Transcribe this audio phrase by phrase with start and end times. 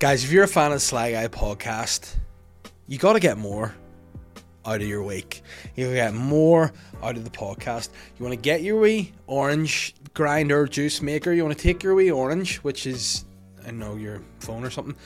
[0.00, 2.16] Guys, if you're a fan of the Sly Guy podcast,
[2.86, 3.74] you got to get more
[4.64, 5.42] out of your week.
[5.76, 7.90] You get more out of the podcast.
[8.18, 11.34] You want to get your wee orange grinder juice maker.
[11.34, 13.26] You want to take your wee orange, which is,
[13.66, 14.96] I know, your phone or something,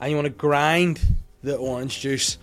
[0.00, 1.00] and you want to grind
[1.44, 2.38] the orange juice,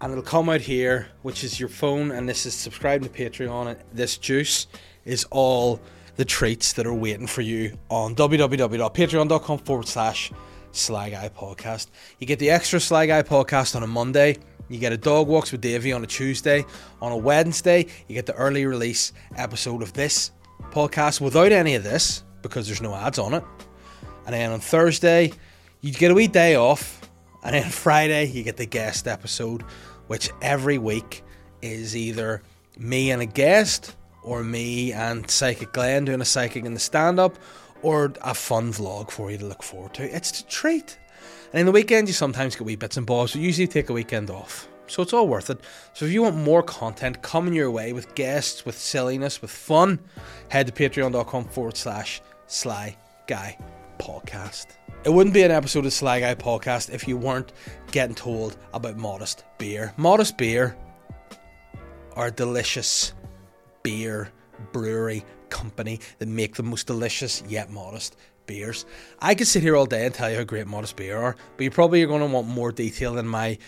[0.00, 3.76] and it'll come out here, which is your phone, and this is subscribing to Patreon.
[3.92, 4.68] This juice
[5.04, 5.82] is all
[6.16, 10.32] the treats that are waiting for you on www.patreon.com forward slash
[10.72, 11.88] Sly Guy Podcast.
[12.18, 14.36] You get the extra Sly Guy Podcast on a Monday.
[14.68, 16.64] You get a dog walks with Davey on a Tuesday.
[17.00, 20.30] On a Wednesday, you get the early release episode of this
[20.70, 23.44] podcast without any of this because there's no ads on it.
[24.26, 25.32] And then on Thursday,
[25.80, 27.10] you get a wee day off.
[27.44, 29.62] And then Friday, you get the guest episode,
[30.06, 31.22] which every week
[31.60, 32.42] is either
[32.78, 37.18] me and a guest, or me and Psychic Glenn doing a psychic in the stand
[37.18, 37.38] up,
[37.82, 40.14] or a fun vlog for you to look forward to.
[40.14, 40.98] It's a treat.
[41.52, 43.92] And in the weekend, you sometimes get wee bits and bobs, but usually take a
[43.92, 44.68] weekend off.
[44.86, 45.60] So it's all worth it.
[45.94, 49.98] So if you want more content coming your way with guests, with silliness, with fun,
[50.48, 53.56] head to patreon.com forward slash sly guy
[53.98, 54.66] podcast.
[55.04, 57.52] It wouldn't be an episode of Sly Guy podcast if you weren't
[57.90, 59.92] getting told about Modest Beer.
[59.96, 60.76] Modest Beer
[62.14, 63.12] are delicious
[63.82, 64.30] beer
[64.72, 68.84] brewery company that make the most delicious yet modest beers.
[69.20, 71.64] I could sit here all day and tell you how great Modest Beer are, but
[71.64, 73.58] you probably are going to want more detail than my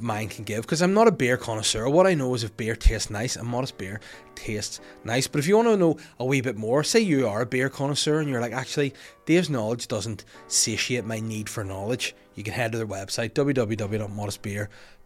[0.00, 1.88] mind can give because I'm not a beer connoisseur.
[1.88, 4.00] What I know is if beer tastes nice, a modest beer
[4.34, 5.26] tastes nice.
[5.26, 7.70] But if you want to know a wee bit more, say you are a beer
[7.70, 12.52] connoisseur and you're like, actually, Dave's knowledge doesn't satiate my need for knowledge, you can
[12.52, 13.34] head to their website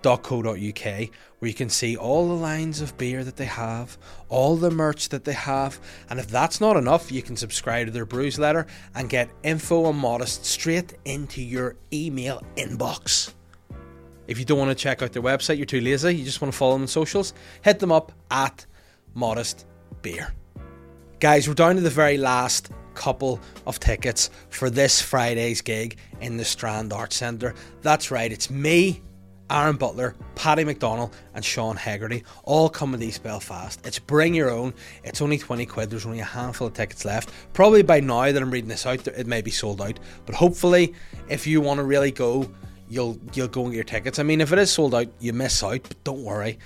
[0.04, 4.70] www.modestbeer.co.uk where you can see all the lines of beer that they have, all the
[4.70, 8.38] merch that they have, and if that's not enough, you can subscribe to their brews
[8.38, 13.32] letter and get info on Modest straight into your email inbox.
[14.26, 16.52] If you don't want to check out their website, you're too lazy, you just want
[16.52, 18.64] to follow them on socials, hit them up at
[19.12, 19.66] Modest
[20.00, 20.32] Beer.
[21.20, 26.36] Guys, we're down to the very last couple of tickets for this Friday's gig in
[26.36, 27.54] the Strand Arts Centre.
[27.82, 29.02] That's right, it's me,
[29.50, 33.86] Aaron Butler, Paddy McDonnell, and Sean Hegarty all coming to East Belfast.
[33.86, 34.72] It's bring your own.
[35.02, 35.90] It's only 20 quid.
[35.90, 37.30] There's only a handful of tickets left.
[37.52, 39.98] Probably by now that I'm reading this out, it may be sold out.
[40.26, 40.94] But hopefully,
[41.28, 42.50] if you want to really go,
[42.88, 44.18] you'll you'll go and get your tickets.
[44.18, 46.58] I mean, if it is sold out, you miss out, but don't worry,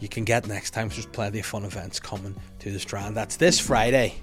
[0.00, 0.88] you can get next time.
[0.88, 3.16] There's plenty of fun events coming to the Strand.
[3.16, 4.14] That's this Friday.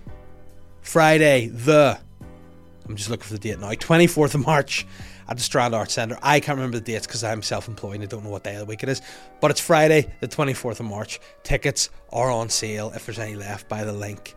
[0.82, 2.00] Friday, the
[2.90, 3.70] I'm just looking for the date now.
[3.70, 4.88] 24th of March
[5.30, 6.18] at the Strand Arts Centre.
[6.24, 8.60] I can't remember the dates because I'm self-employed and I don't know what day of
[8.60, 9.02] the week it is.
[9.40, 11.20] But it's Friday, the 24th of March.
[11.44, 14.36] Tickets are on sale if there's any left by the link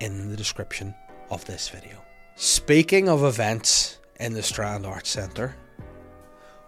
[0.00, 0.94] in the description
[1.30, 1.96] of this video.
[2.36, 5.56] Speaking of events in the Strand Arts Centre,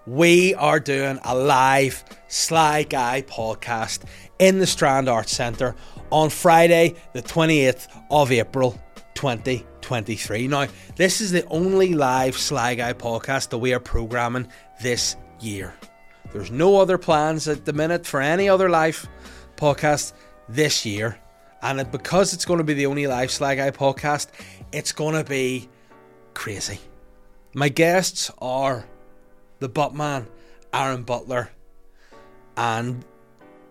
[0.07, 4.05] we are doing a live Sly Guy podcast
[4.39, 5.75] in the Strand Arts Centre
[6.11, 8.81] on Friday, the 28th of April
[9.87, 10.49] 2023.
[10.49, 10.67] Now,
[10.97, 14.49] this is the only live Sly Guy podcast that we are programming
[14.83, 15.75] this year.
[16.33, 19.09] There's no other plans at the minute for any other live
[19.57, 20.13] podcast
[20.49, 21.21] this year.
[21.63, 24.27] And because it's going to be the only live Sly Guy podcast,
[24.73, 25.69] it's going to be
[26.35, 26.81] crazy.
[27.55, 28.85] My guests are
[29.61, 30.27] the Buttman,
[30.75, 31.51] Aaron Butler,
[32.57, 33.05] and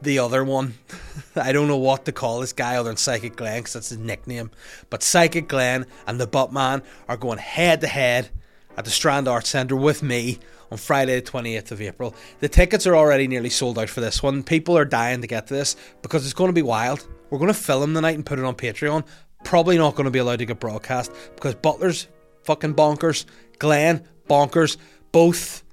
[0.02, 0.76] the other one.
[1.36, 3.98] I don't know what to call this guy other than Psychic Glenn because that's his
[3.98, 4.52] nickname.
[4.90, 8.30] But Psychic Glenn and the Buttman are going head to head
[8.78, 10.40] at the Strand Arts Centre with me
[10.72, 12.16] on Friday, the 28th of April.
[12.40, 14.44] The tickets are already nearly sold out for this one.
[14.44, 17.08] People are dying to get to this because it's going to be wild.
[17.30, 19.06] We're going to film the night and put it on Patreon.
[19.44, 22.08] Probably not going to be allowed to get broadcast because Butler's
[22.44, 23.26] fucking bonkers,
[23.60, 24.78] Glenn bonkers,
[25.12, 25.64] both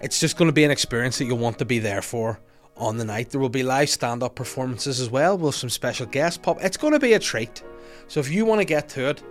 [0.00, 2.38] it's just going to be an experience that you'll want to be there for
[2.76, 3.30] on the night.
[3.30, 6.58] There will be live stand up performances as well with some special guest pop.
[6.62, 7.62] It's going to be a treat.
[8.08, 9.22] So if you want to get to it,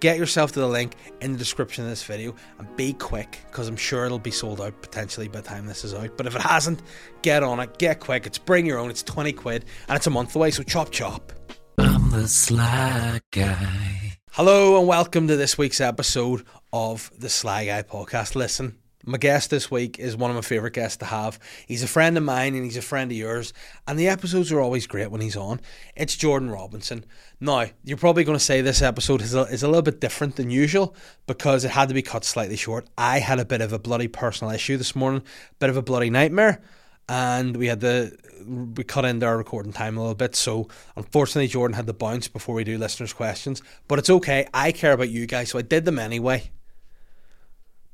[0.00, 3.68] get yourself to the link in the description of this video and be quick because
[3.68, 6.16] I'm sure it'll be sold out potentially by the time this is out.
[6.16, 6.82] But if it hasn't,
[7.22, 8.26] get on it, get quick.
[8.26, 11.32] It's bring your own, it's 20 quid and it's a month away, so chop chop.
[11.78, 14.18] I'm the Sly Guy.
[14.32, 18.34] Hello and welcome to this week's episode of the Sly Guy podcast.
[18.34, 18.76] Listen,
[19.06, 21.38] my guest this week is one of my favourite guests to have.
[21.66, 23.52] He's a friend of mine and he's a friend of yours,
[23.86, 25.60] and the episodes are always great when he's on.
[25.94, 27.04] It's Jordan Robinson.
[27.40, 30.36] Now, you're probably going to say this episode is a, is a little bit different
[30.36, 32.88] than usual because it had to be cut slightly short.
[32.98, 35.22] I had a bit of a bloody personal issue this morning,
[35.60, 36.60] bit of a bloody nightmare,
[37.08, 40.34] and we had to we cut into our recording time a little bit.
[40.34, 44.46] So unfortunately, Jordan had to bounce before we do listeners' questions, but it's okay.
[44.52, 46.50] I care about you guys, so I did them anyway.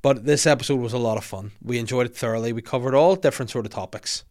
[0.03, 1.53] But this episode was a lot of fun.
[1.63, 2.53] We enjoyed it thoroughly.
[2.53, 4.25] We covered all different sort of topics.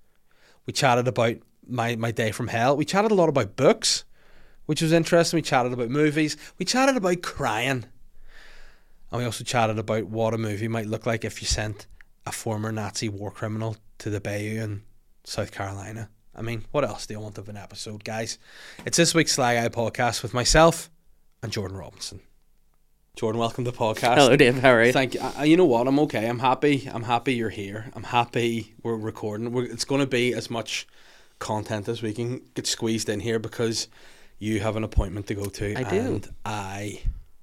[0.66, 2.76] We chatted about my, my day from hell.
[2.76, 4.04] We chatted a lot about books,
[4.66, 5.38] which was interesting.
[5.38, 6.36] We chatted about movies.
[6.60, 7.86] We chatted about crying.
[9.12, 11.88] And we also chatted about what a movie might look like if you sent
[12.26, 14.84] a former Nazi war criminal to the Bayou in
[15.24, 16.10] South Carolina.
[16.36, 18.38] I mean, what else do you want of an episode, guys?
[18.86, 20.90] It's this week's Sly Guy podcast with myself
[21.42, 22.22] and Jordan Robinson.
[23.18, 24.16] Jordan, welcome to the podcast.
[24.16, 24.60] Hello, Dave.
[24.60, 24.94] How are you?
[24.94, 25.20] Thank you.
[25.20, 25.86] I, you know what?
[25.86, 26.28] I'm okay.
[26.28, 26.90] I'm happy.
[26.92, 27.92] I'm happy you're here.
[27.94, 29.52] I'm happy we're recording.
[29.52, 30.88] We're, it's going to be as much
[31.38, 33.90] content as we can get squeezed in here because
[34.40, 35.76] you have an appointment to go to.
[35.78, 36.00] I do.
[36.00, 37.02] And I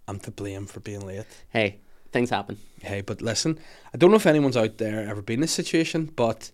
[0.09, 1.26] am to blame for being late.
[1.50, 1.81] Hey,
[2.12, 2.56] things happen.
[2.81, 3.59] Hey, but listen,
[3.93, 6.50] I don't know if anyone's out there ever been in this situation, but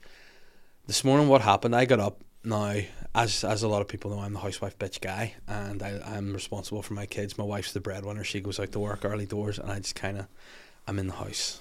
[0.89, 2.81] this morning what happened, I got up now,
[3.15, 6.33] as as a lot of people know, I'm the housewife bitch guy, and I, I'm
[6.33, 7.39] responsible for my kids.
[7.39, 10.19] My wife's the breadwinner; she goes out to work early doors, and I just kind
[10.19, 10.27] of,
[10.87, 11.61] I'm in the house.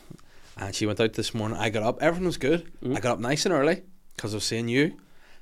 [0.58, 1.58] And she went out this morning.
[1.58, 2.72] I got up; everything was good.
[2.84, 2.98] Mm.
[2.98, 3.84] I got up nice and early
[4.16, 4.98] because I was seeing you.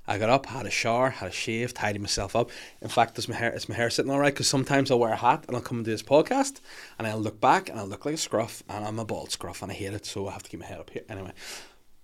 [0.08, 2.50] I got up, had a shower, had a shave, tidied myself up.
[2.82, 4.34] In fact, is my hair is my hair sitting all right?
[4.34, 6.60] Because sometimes I'll wear a hat and I'll come and do this podcast,
[6.98, 9.62] and I'll look back and I'll look like a scruff, and I'm a bald scruff,
[9.62, 11.04] and I hate it, so I have to keep my head up here.
[11.08, 11.32] Anyway,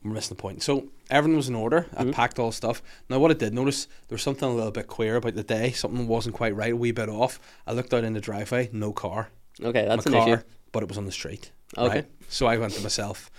[0.04, 0.62] we're missing the point.
[0.64, 1.88] So everything was in order.
[1.96, 2.82] I packed all the stuff.
[3.10, 5.72] Now what I did notice there was something a little bit queer about the day.
[5.72, 7.40] Something wasn't quite right, a wee bit off.
[7.66, 9.30] I looked out in the driveway, no car.
[9.62, 10.44] Okay, that's My an car, issue.
[10.72, 11.52] but it was on the street.
[11.78, 11.96] Okay.
[11.96, 12.06] right?
[12.30, 13.30] So I went to myself.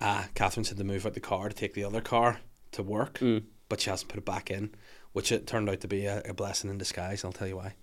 [0.00, 2.40] Uh, Catherine said to move out the car to take the other car
[2.72, 3.44] to work, Mm.
[3.68, 4.74] but she hasn't put it back in,
[5.12, 7.24] which it turned out to be a, a blessing in disguise.
[7.24, 7.74] I'll tell you why,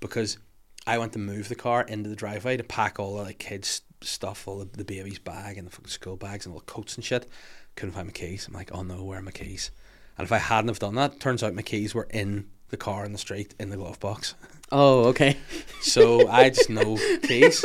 [0.00, 0.38] because
[0.86, 3.82] I went to move the car into the driveway to pack all the like kids
[4.08, 6.96] stuff, all the, the baby's bag and the fucking school bags and all the coats
[6.96, 7.28] and shit.
[7.76, 8.46] Couldn't find my keys.
[8.46, 9.70] I'm like, oh no, where are my keys?
[10.18, 13.04] And if I hadn't have done that, turns out my keys were in the car
[13.04, 14.34] in the street in the glove box.
[14.70, 15.36] Oh, okay.
[15.82, 17.64] So I just no keys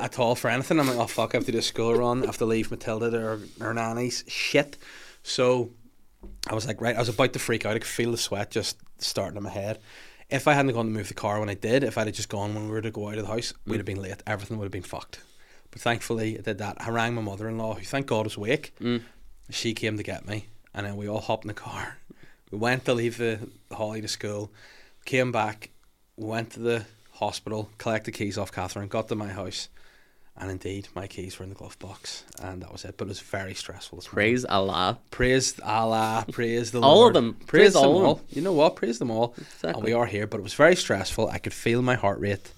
[0.00, 0.80] at all for anything.
[0.80, 2.24] I'm like, oh fuck, I have to do a school run.
[2.24, 4.76] I have to leave Matilda to her, her nanny's shit.
[5.22, 5.70] So
[6.48, 7.76] I was like, right, I was about to freak out.
[7.76, 9.78] I could feel the sweat just starting in my head.
[10.28, 12.28] If I hadn't gone to move the car when I did, if I'd have just
[12.28, 14.22] gone when we were to go out of the house, we'd have been late.
[14.26, 15.20] Everything would have been fucked.
[15.70, 16.76] But thankfully, I did that.
[16.80, 18.74] I rang my mother in law, who thank God was awake.
[18.80, 19.02] Mm.
[19.50, 21.98] She came to get me, and then we all hopped in the car.
[22.50, 23.38] We went to leave the,
[23.68, 24.50] the Holly to school,
[25.04, 25.70] came back,
[26.16, 29.68] went to the hospital, collected keys off Catherine, got to my house,
[30.40, 32.94] and indeed, my keys were in the glove box, and that was it.
[32.96, 33.98] But it was very stressful.
[33.98, 34.14] This morning.
[34.14, 34.98] Praise Allah.
[35.10, 37.16] Praise Allah, praise the All Lord.
[37.16, 37.34] of them.
[37.34, 38.14] Praise, Praise all of all.
[38.16, 38.24] them.
[38.30, 38.76] You know what?
[38.76, 39.34] Praise them all.
[39.64, 41.28] And we are here, but it was very stressful.
[41.28, 42.52] I could feel my heart rate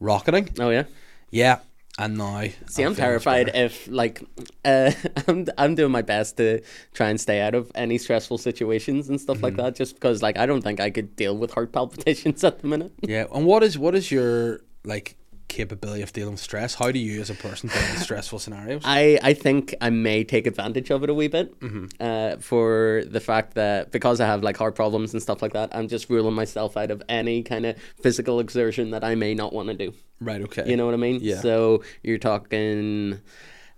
[0.00, 0.48] rocketing.
[0.58, 0.84] Oh yeah.
[1.30, 1.60] Yeah,
[1.98, 4.22] and now See, I'm terrified if like
[4.64, 4.92] uh,
[5.28, 6.60] I'm I'm doing my best to
[6.94, 9.44] try and stay out of any stressful situations and stuff Mm-hmm.
[9.44, 9.74] like that.
[9.76, 12.92] Just because like I don't think I could deal with heart palpitations at the minute.
[13.02, 15.16] Yeah, and what is what is your like
[15.52, 16.74] capability of dealing with stress?
[16.74, 18.82] How do you, as a person, deal with stressful scenarios?
[18.84, 21.54] I, I think I may take advantage of it a wee bit
[22.00, 25.74] uh, for the fact that because I have like heart problems and stuff like that,
[25.76, 29.52] I'm just ruling myself out of any kind of physical exertion that I may not
[29.52, 29.92] want to do.
[30.20, 30.40] right.
[30.42, 30.68] Okay.
[30.68, 31.18] You know what I mean?
[31.22, 31.40] Yeah.
[31.40, 33.20] So you're talking.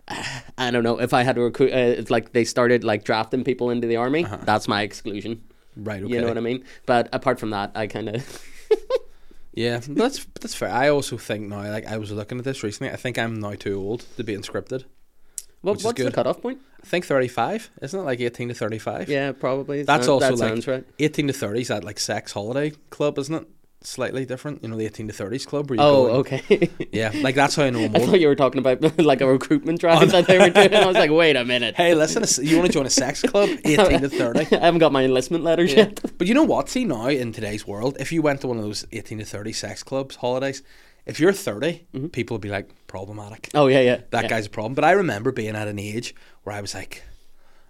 [0.59, 1.73] I don't know if I had to recruit.
[1.73, 4.25] Uh, it's like they started like drafting people into the army.
[4.45, 5.43] That's my exclusion.
[5.77, 5.97] Right.
[5.97, 6.05] Uh-huh.
[6.07, 6.15] Okay.
[6.15, 6.65] You know what I mean?
[6.87, 8.45] But apart from that, I kind of.
[9.55, 10.71] Yeah, that's that's fair.
[10.71, 12.93] I also think now, like I was looking at this recently.
[12.93, 14.81] I think I'm now too old to be inscripted.
[14.83, 16.59] Is what's the cutoff point?
[16.83, 18.03] I think 35, isn't it?
[18.03, 19.09] Like 18 to 35.
[19.09, 19.83] Yeah, probably.
[19.83, 20.85] That's Sound- also that like right.
[20.99, 23.49] 18 to 30 is that like sex holiday club, isn't it?
[23.87, 25.69] Slightly different, you know, the 18 to 30s club.
[25.69, 26.71] Where you Oh, go and- okay.
[26.93, 29.27] Yeah, like that's how I know I'm I thought you were talking about like a
[29.27, 30.75] recruitment oh, drive that they were doing.
[30.75, 31.75] I was like, wait a minute.
[31.75, 33.51] Hey, listen, you want to join a sex club?
[33.65, 34.57] 18 to 30.
[34.57, 35.81] I haven't got my enlistment letters Yeah.
[35.81, 36.01] yet.
[36.17, 36.71] But you know what?
[36.71, 39.53] See now in today's world, if you went to one of those 18 to 30
[39.53, 40.63] sex clubs holidays,
[41.05, 42.07] if you're 30, mm-hmm.
[42.07, 43.51] people would be like problematic.
[43.55, 44.01] Oh yeah, yeah.
[44.11, 44.29] That yeah.
[44.29, 44.75] guy's a problem.
[44.75, 46.15] But I remember being at an age
[46.45, 47.03] where I was like,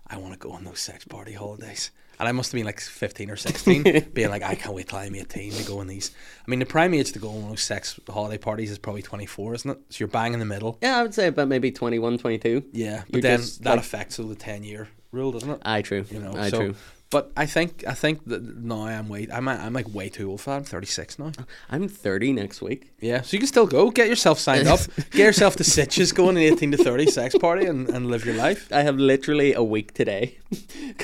[0.07, 1.91] I want to go on those sex party holidays.
[2.19, 4.99] And I must have been like 15 or 16, being like, I can't wait till
[4.99, 6.11] I'm 18 to go on these.
[6.47, 9.55] I mean, the prime age to go on those sex holiday parties is probably 24,
[9.55, 9.79] isn't it?
[9.91, 10.79] So you're bang in the middle.
[10.83, 12.65] Yeah, I would say about maybe 21, 22.
[12.73, 13.03] Yeah.
[13.11, 15.61] But You're then that like- affects the 10 year rule, doesn't it?
[15.65, 16.05] Aye, true.
[16.11, 16.75] You know, Aye, so, true.
[17.15, 20.41] But I think I think that now I'm way I'm I'm like way too old
[20.41, 20.57] for that.
[20.57, 21.31] I'm 36 now.
[21.71, 22.91] I'm 30 next week.
[23.01, 23.91] Yeah, so you can still go.
[23.91, 24.81] Get yourself signed up.
[25.13, 28.25] Get yourself to Sitges, go on an 18 to 30 sex party and, and live
[28.27, 28.61] your life.
[28.73, 30.39] I have literally a week today.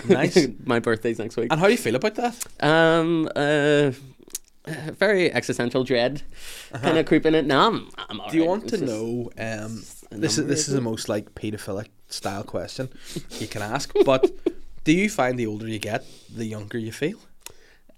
[0.09, 0.49] Nice.
[0.64, 1.49] My birthday's next week.
[1.52, 2.35] And how do you feel about that?
[2.61, 3.93] Um, uh,
[4.99, 6.23] very existential dread,
[6.73, 7.47] kind of creeping in.
[7.47, 8.31] No, I'm, I'm Uh-huh.
[8.31, 8.62] Do you alright.
[8.62, 9.31] want It's to know?
[9.38, 12.88] Um, this is this is the most like paedophilic style question
[13.38, 13.93] you can ask.
[14.05, 14.31] But
[14.90, 16.04] do you find the older you get,
[16.35, 17.16] the younger you feel?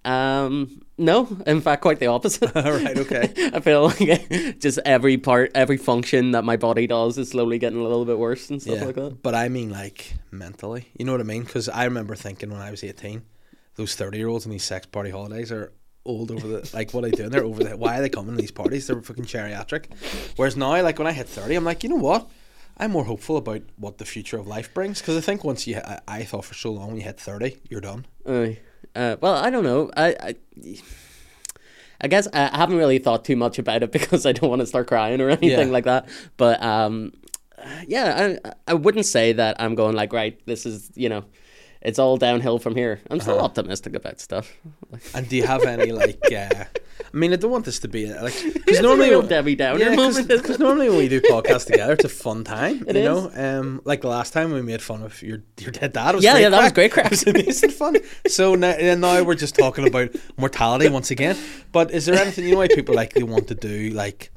[0.04, 2.54] Um, no, in fact, quite the opposite.
[2.54, 3.32] right, okay.
[3.54, 7.78] I feel like just every part, every function that my body does is slowly getting
[7.78, 9.22] a little bit worse and stuff Yeah, like that.
[9.22, 10.88] but I mean like mentally.
[10.98, 11.44] You know what I mean?
[11.44, 13.22] Because I remember thinking when I was eighteen,
[13.76, 15.72] those thirty year olds on these sex party holidays are
[16.04, 17.30] old over the like what are they doing?
[17.30, 18.86] They're over the why are they coming to these parties?
[18.88, 19.84] They're fucking geriatric.
[20.36, 22.28] Whereas now, like when I hit thirty, I'm like, you know what?
[22.78, 25.76] I'm more hopeful about what the future of life brings because I think once you,
[25.76, 28.06] I, I thought for so long when you hit thirty, you're done.
[28.26, 28.48] Uh,
[28.96, 29.90] uh, well, I don't know.
[29.96, 30.34] I, I,
[32.00, 34.66] I guess I haven't really thought too much about it because I don't want to
[34.66, 35.72] start crying or anything Yeah.
[35.72, 36.08] like that.
[36.36, 37.12] But um,
[37.86, 40.40] yeah, I, I wouldn't say that I'm going like right.
[40.46, 41.24] This is you know,
[41.80, 43.00] it's all downhill from here.
[43.10, 43.44] I'm still Uh-huh.
[43.44, 44.52] optimistic about stuff.
[45.14, 46.20] And do you have any like?
[46.32, 46.64] Uh,
[47.14, 49.78] I mean, I don't want this to be like because a normally real Debbie Downer
[49.80, 50.28] Yeah, moment.
[50.28, 52.84] because normally when we do podcasts together, it's a fun time.
[52.88, 53.04] It you is.
[53.04, 56.14] know, um, like the last time we made fun of your your dead dad.
[56.14, 57.06] Was Yeah, yeah, that was great crack.
[57.12, 57.96] It was amazing fun.
[58.26, 61.36] So now, and now we're just talking about mortality once again.
[61.70, 64.30] But is there anything you know why people like they want to do like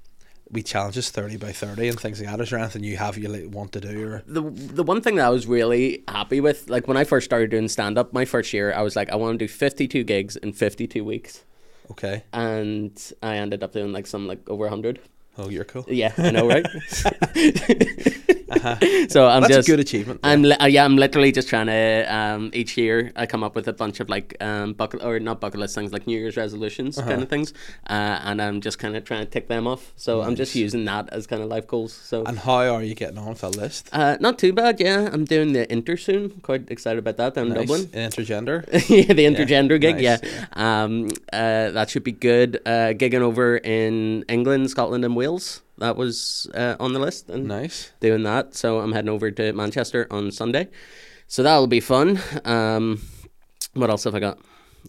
[0.51, 2.41] we challenges thirty by thirty and things like that?
[2.41, 5.15] Is there anything you have you like, want to do or the the one thing
[5.15, 8.25] that I was really happy with, like when I first started doing stand up, my
[8.25, 11.43] first year, I was like, I want to do 52 gigs in 52 weeks.
[11.91, 12.23] Okay?
[12.33, 14.99] And I ended up doing like some like over 100.
[15.37, 15.85] Oh, you're cool.
[15.87, 16.65] Yeah, I know, right?
[19.09, 20.19] So I'm That's just a good achievement.
[20.23, 23.55] I'm li- uh, yeah, I'm literally just trying to um, each year I come up
[23.55, 26.37] with a bunch of like um, bucket or not bucket list things like New Year's
[26.37, 27.09] resolutions Uh-huh.
[27.09, 27.53] kind of things,
[27.89, 29.93] uh, and I'm just kind of trying to tick them off.
[29.95, 31.93] So I'm just using that as kind of life goals.
[31.93, 33.89] So and how are you getting on with that list?
[33.93, 34.79] uh, not too bad.
[34.79, 36.29] Yeah, I'm doing the inter soon.
[36.41, 37.59] Quite excited about that in Nice.
[37.59, 37.81] Dublin.
[37.87, 38.65] Intergender.
[38.89, 39.95] yeah, the intergender gig.
[39.95, 42.57] nice, yeah, Um, uh, that should be good.
[42.65, 45.61] Uh, gigging over in England, Scotland, and Wales.
[45.77, 47.91] That was uh, on the list, and Nice.
[47.99, 48.55] doing that.
[48.55, 50.69] So I'm heading over to Manchester on Sunday.
[51.27, 52.19] So that'll be fun.
[52.45, 53.01] Um,
[53.73, 54.39] what else have I got?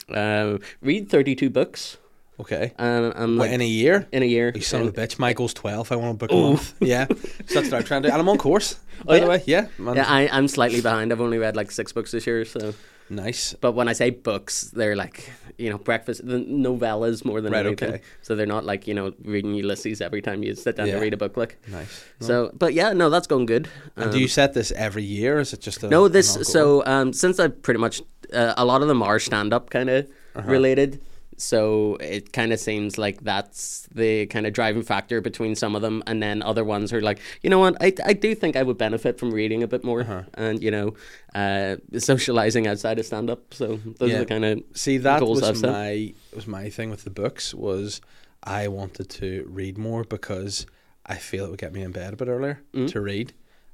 [0.08, 1.96] Uh, read 32 books.
[2.38, 2.72] Okay.
[2.78, 4.06] And I'm like in a year?
[4.12, 4.52] in a year.
[4.54, 5.18] You son of a bitch.
[5.18, 5.90] My goal's 12.
[5.90, 6.74] I want to book a month.
[6.80, 7.06] Yeah.
[7.48, 8.12] So that's what I'm trying to do.
[8.12, 9.42] And I'm on course, by Oh, the way.
[9.46, 9.68] Yeah.
[9.78, 9.96] Man.
[9.96, 11.12] Yeah, I, I'm slightly behind.
[11.12, 12.44] I've only read like six books this year.
[12.44, 12.74] So,
[13.10, 13.54] nice.
[13.60, 17.66] but when I say books, they're like you know breakfast the novellas more than Right,
[17.66, 17.88] anything.
[17.94, 18.02] okay.
[18.22, 20.94] So they're not like you know reading Ulysses every time you sit down Yeah.
[20.96, 21.36] to read a book.
[21.36, 22.04] Like Nice.
[22.20, 23.68] so, but yeah, no, that's going good.
[23.96, 25.88] And do you set this every year or is it just a.
[25.88, 29.52] No, this so um, since I pretty much uh, a lot of them are stand
[29.52, 30.50] up kind of Uh-huh.
[30.50, 31.00] related.
[31.38, 35.82] So it kind of seems like that's the kind of driving factor between some of
[35.82, 38.62] them, and then other ones are like, you know what, I, I do think I
[38.62, 40.22] would benefit from reading a bit more, Uh-huh.
[40.34, 40.94] and you know,
[41.34, 43.52] uh, socializing outside of stand up.
[43.54, 44.16] So those Yeah.
[44.16, 45.70] are the kind of See, that goals I've was set.
[45.72, 48.00] my was my thing with the books was
[48.42, 50.66] I wanted to read more because
[51.04, 52.90] I feel it would get me in bed a bit earlier Mm.
[52.92, 53.32] to read,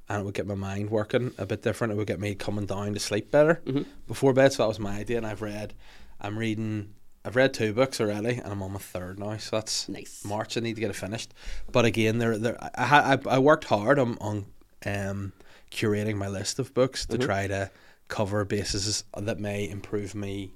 [0.09, 1.93] and it would get my mind working a bit different.
[1.93, 3.83] It would get me coming down to sleep better Mm-hmm.
[4.07, 4.51] before bed.
[4.53, 5.73] So that was my idea, and I've read.
[6.19, 6.93] I'm reading.
[7.25, 9.37] I've read two books already, and I'm on my third now.
[9.37, 10.25] So that's Nice.
[10.25, 10.57] March.
[10.57, 11.33] I need to get it finished.
[11.71, 12.57] But again, there, there.
[12.77, 14.45] I, I, I worked hard on on
[14.85, 15.31] um,
[15.71, 17.21] curating my list of books to Mhm.
[17.25, 17.71] try to
[18.09, 20.53] cover bases that may improve me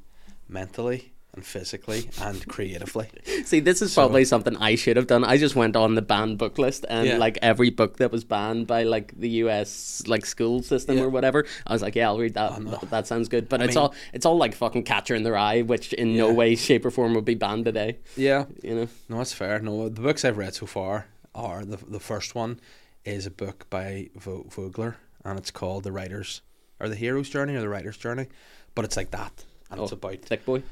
[0.49, 3.07] mentally and physically and creatively.
[3.45, 5.23] See, this is So- probably something I should have done.
[5.23, 7.17] I just went on the banned book list and Yeah.
[7.17, 11.03] like every book that was banned by like the US like school system Yeah.
[11.03, 12.59] or whatever, I was like, yeah, I'll read that.
[12.65, 13.47] That, that sounds good.
[13.47, 16.17] But I it's mean- all it's all like fucking Catcher in the Rye, which in
[16.17, 17.99] no way, shape, or form would be banned today.
[18.15, 19.59] Yeah, You know, no, that's fair.
[19.59, 22.59] No, the books I've read so far are the the first one
[23.05, 26.41] is a book by Vo- Vogler, and it's called The Writer's
[26.79, 28.27] or the Hero's Journey or the Writer's Journey,
[28.75, 29.95] but it's like that, and it's Oh.
[29.95, 30.63] about thick boy.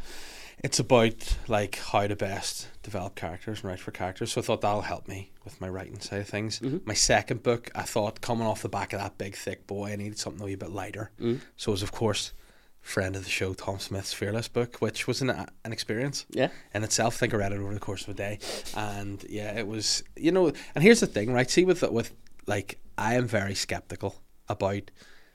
[0.65, 4.31] It's about like how to best develop characters and write for characters.
[4.31, 6.59] So I thought that'll help me with my writing side of things.
[6.59, 6.85] Mhm.
[6.85, 9.95] My second book, I thought coming off the back of that big thick boy, I
[9.95, 11.11] needed something a wee bit lighter.
[11.21, 11.41] Mm.
[11.55, 12.33] So it was of course
[12.81, 16.49] friend of the show Tom Smith's Fearless book, which was an an experience Yeah.
[16.73, 17.15] in itself.
[17.15, 18.39] I think I read it over the course of a day,
[18.75, 20.51] and yeah, it was you know.
[20.73, 21.49] And here's the thing, right?
[21.49, 22.11] See with with
[22.47, 24.15] like I am very skeptical
[24.49, 24.89] about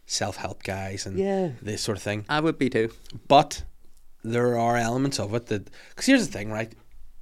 [0.07, 1.51] self help guys and Yeah.
[1.63, 2.25] this sort of thing.
[2.29, 2.91] I would be too.
[3.29, 3.63] But
[4.23, 6.73] there are elements of it that because here's the thing, right?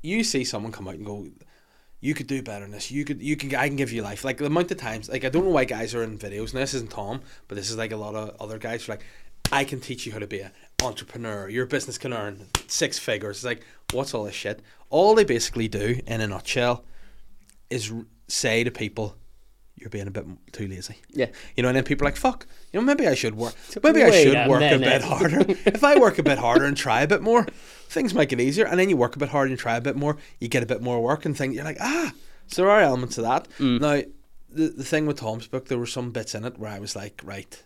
[0.02, 1.26] You see someone come out and go,
[2.00, 2.90] "You could do better than this.
[2.90, 5.24] You could, you can, I can give you life." Like the amount of times, like
[5.24, 7.76] I don't know why guys are in videos, and this isn't Tom, but this is
[7.76, 9.04] like a lot of other guys who are like,
[9.52, 10.52] "I can teach you how to be an
[10.82, 11.48] entrepreneur.
[11.48, 14.60] Your business can earn six figures." It's like, what's all this shit?
[14.90, 16.84] All they basically do, in a nutshell,
[17.70, 17.92] is
[18.28, 19.16] say to people,
[19.80, 21.28] "You're being a bit too lazy." Yeah.
[21.56, 23.54] You know, and then people are like, fuck, you know, maybe I should work.
[23.82, 25.44] Maybe I should work a bit harder.
[25.66, 27.46] if I work a bit harder and try a bit more,
[27.88, 28.66] things might get easier.
[28.66, 30.66] And then you work a bit harder and try a bit more, you get a
[30.66, 31.54] bit more work and things.
[31.54, 32.12] You're like, ah.
[32.48, 33.48] So there are elements of that.
[33.58, 33.80] Mm.
[33.80, 34.02] Now,
[34.50, 36.96] the, the thing with Tom's book, there were some bits in it where I was
[36.96, 37.62] like, right,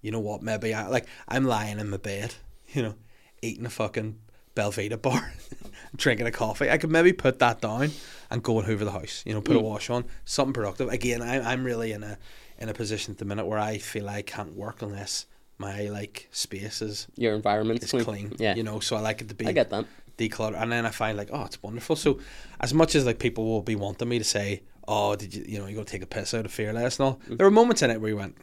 [0.00, 2.34] you know what, maybe I, like, I'm lying in my bed,
[2.72, 2.94] you know,
[3.42, 4.18] eating a fucking
[4.54, 5.32] Belvita bar,
[5.94, 6.70] drinking a coffee.
[6.70, 7.90] I could maybe put that down
[8.30, 9.22] and go and hoover the house.
[9.26, 10.88] You know, put a wash on, something productive.
[10.88, 12.18] Again, I, I'm really in a
[12.58, 15.26] in a position at the minute where I feel I can't work unless
[15.58, 18.04] my like space is Your environment is clean.
[18.04, 18.32] clean.
[18.38, 19.84] Yeah, you know, so I like it to be I get that.
[20.18, 22.18] declutter and then I find like oh it's wonderful so
[22.60, 25.58] as much as like people will be wanting me to say oh did you you
[25.58, 27.36] know you to take a piss out of fearless and all Mm-hmm.
[27.36, 28.36] there were moments in it where you went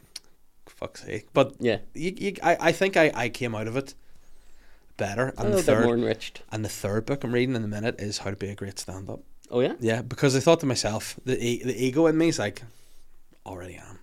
[0.66, 3.94] fuck's sake but Yeah, you, you, I, I think I, I came out of it
[4.96, 6.42] better and the bit more third enriched.
[6.52, 8.78] and the third book I'm reading in the minute is how to be a great
[8.78, 9.20] stand up
[9.50, 12.38] Oh yeah, yeah because I thought to myself the e- the ego in me is
[12.38, 12.62] like
[13.46, 13.98] already am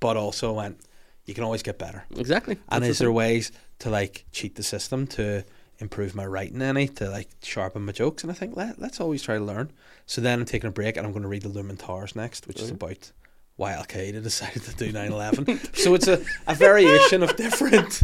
[0.00, 0.78] but also went
[1.24, 2.58] you can always get better exactly.
[2.70, 5.44] and That's is the there ways to like cheat the system to
[5.78, 8.22] improve my writing any to like sharpen my jokes?
[8.22, 9.72] And I think let, let's always try to learn.
[10.06, 12.46] So then I'm taking a break and I'm going to read the Looming Towers next,
[12.46, 12.74] which oh, is Okay.
[12.76, 13.12] about
[13.56, 15.76] why Al Qaeda decided to do 9/11.
[15.76, 18.02] so it's a, a variation of different,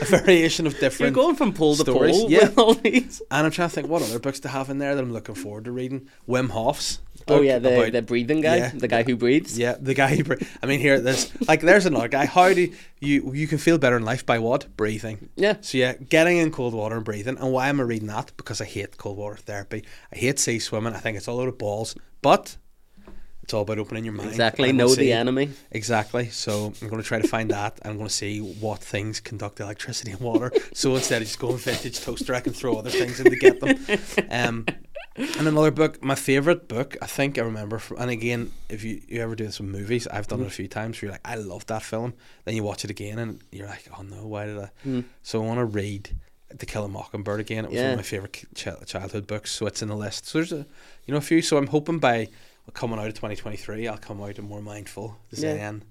[0.00, 1.14] a variation of different.
[1.16, 2.16] You're going from pole to stories.
[2.18, 2.40] pole Yeah.
[2.48, 3.22] with all these.
[3.30, 5.34] And I'm trying to think what other books to have in there that I'm looking
[5.34, 6.08] forward to reading.
[6.28, 7.00] Wim Hof's.
[7.30, 8.70] Oh yeah, the about- the breathing guy, Yeah.
[8.74, 9.58] the guy who breathes.
[9.58, 10.16] yeah, the guy.
[10.16, 12.24] Who, bre- I mean, here, there's like, there's another guy.
[12.24, 14.74] How do you you can feel better in life by what?
[14.76, 15.28] Breathing.
[15.36, 15.56] Yeah.
[15.60, 17.36] So yeah, getting in cold water and breathing.
[17.38, 18.32] And why am I reading that?
[18.38, 19.84] Because I hate cold water therapy.
[20.12, 20.94] I hate sea swimming.
[20.94, 21.94] I think it's all out of balls.
[22.22, 22.56] But
[23.48, 24.28] it's all about opening your mind.
[24.28, 24.72] Exactly.
[24.72, 25.48] Know gonna the enemy.
[25.70, 26.28] Exactly.
[26.28, 27.78] So I'm going to try to find that.
[27.82, 30.52] I'm going to see what things conduct electricity and water.
[30.74, 33.58] so instead of just going vintage toaster, I can throw other things in to get
[33.58, 33.78] them.
[34.30, 34.66] Um,
[35.16, 37.78] and another book, my favorite book, I think I remember.
[37.78, 40.50] From, and again, if you, you ever do this with movies, I've done it a
[40.50, 41.00] few times.
[41.00, 42.12] Where you're like, I love that film.
[42.44, 44.70] Then you watch it again, and you're like, oh no, why did I?
[44.86, 45.04] Mm.
[45.22, 46.10] So I want to read
[46.54, 47.64] To Kill a Mockingbird again.
[47.64, 50.26] It was one of my favorite ch- childhood books, so it's in the list.
[50.26, 50.66] So there's a,
[51.06, 51.40] you know, a few.
[51.40, 52.28] So I'm hoping by
[52.74, 55.38] coming out of 2023, I'll come out a more mindful, Yeah.
[55.54, 55.84] zen,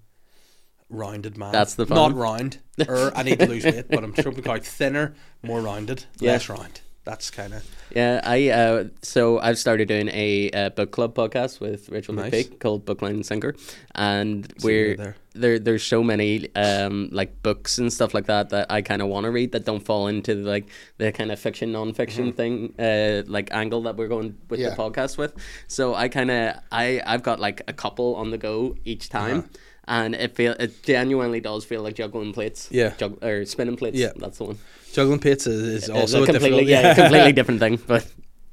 [0.90, 1.52] rounded man.
[1.52, 1.96] That's the fun.
[1.96, 2.60] Not round.
[2.88, 6.32] Or er, I need to lose weight, but I'm trying out thinner, more rounded, Yeah.
[6.34, 6.82] less round.
[7.08, 7.64] That's kind of
[7.96, 12.32] Yeah, I uh, so I've started doing a uh, book club podcast with Rachel Nice.
[12.34, 13.56] McPeak called Bookline and Sinker,
[13.96, 15.16] and you we're there.
[15.34, 15.58] there.
[15.58, 19.24] There's so many um like books and stuff like that that I kind of want
[19.24, 20.66] to read that don't fall into like
[20.98, 24.72] the kind of fiction non-fiction thing uh like angle that we're going with Yeah.
[24.72, 25.34] the podcast with.
[25.68, 29.50] So I kind of I I've got like a couple on the go each time.
[29.88, 32.68] And it feel it genuinely does feel like juggling plates.
[32.72, 32.94] Yeah.
[32.98, 33.98] Jug- or spinning plates.
[33.98, 34.12] Yeah.
[34.18, 34.58] that's the one.
[34.94, 36.86] juggling pizza is It's also a completely difficult.
[36.86, 37.80] yeah, completely different thing.
[37.88, 38.06] But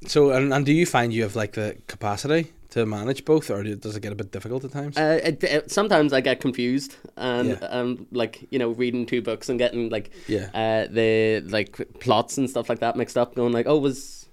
[0.07, 3.63] So and, and do you find you have like the capacity to manage both, or
[3.63, 4.97] does it get a bit difficult at times?
[4.97, 7.67] Uh, it, it, sometimes I get confused and Yeah.
[7.79, 10.49] um like you know reading two books and getting like Yeah.
[10.53, 14.24] uh the like plots and stuff like that mixed up going like oh was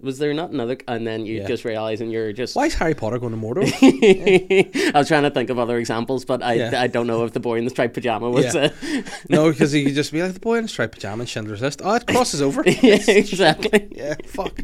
[0.00, 1.46] was there not another and then you Yeah.
[1.46, 3.62] just and you're just Why is Harry Potter going to Mordor?
[4.94, 6.80] I was trying to think of other examples but I Yeah.
[6.80, 8.70] I don't know if the boy in the striped pajama was Yeah.
[8.82, 11.28] uh, no, because he could just be like the boy in the striped pajama and
[11.28, 11.80] Schindler's List.
[11.84, 12.62] Oh, it crosses over.
[12.66, 14.58] yeah exactly yeah, fuck.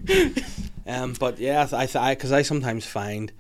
[0.87, 3.33] Um, but yeah, I th- I because I sometimes find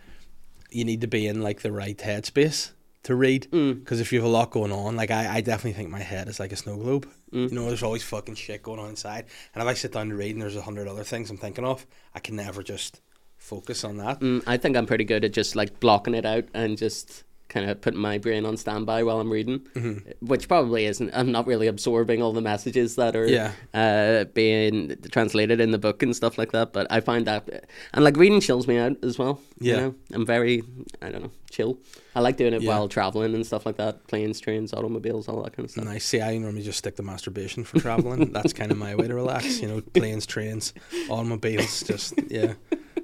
[0.71, 2.71] you need to be in like the right headspace
[3.05, 3.49] to read.
[3.51, 3.81] Mm.
[3.81, 6.29] Because if you have a lot going on, like I, I definitely think my head
[6.29, 7.09] is like a snow globe.
[7.33, 7.51] Mm.
[7.51, 9.27] You know, there's always fucking shit going on inside.
[9.55, 11.65] And if I sit down to read and there's a hundred other things I'm thinking
[11.65, 13.01] of, I can never just
[13.37, 14.21] focus on that.
[14.21, 17.69] mm, I think I'm pretty good at just like blocking it out and just kind
[17.69, 20.25] of putting my brain on standby while I'm reading, Mm-hmm.
[20.27, 21.11] which probably isn't.
[21.13, 23.53] I'm not really absorbing all the messages that are Yeah.
[23.75, 26.73] uh, being translated in the book and stuff like that.
[26.73, 29.41] But I find that, and like reading chills me out as well.
[29.61, 29.81] you Yeah.
[29.81, 29.95] know?
[30.15, 30.63] I'm very,
[31.03, 31.79] I don't know, chill.
[32.15, 32.71] I like doing it Yeah.
[32.71, 35.85] while traveling and stuff like that, planes, trains, automobiles, all that kind of stuff.
[35.85, 36.05] Nice.
[36.07, 38.33] See, I normally just stick to masturbation for traveling.
[38.33, 39.61] That's kind of my way to relax.
[39.61, 40.73] You know, planes, trains,
[41.11, 41.83] automobiles.
[41.83, 42.55] Just yeah,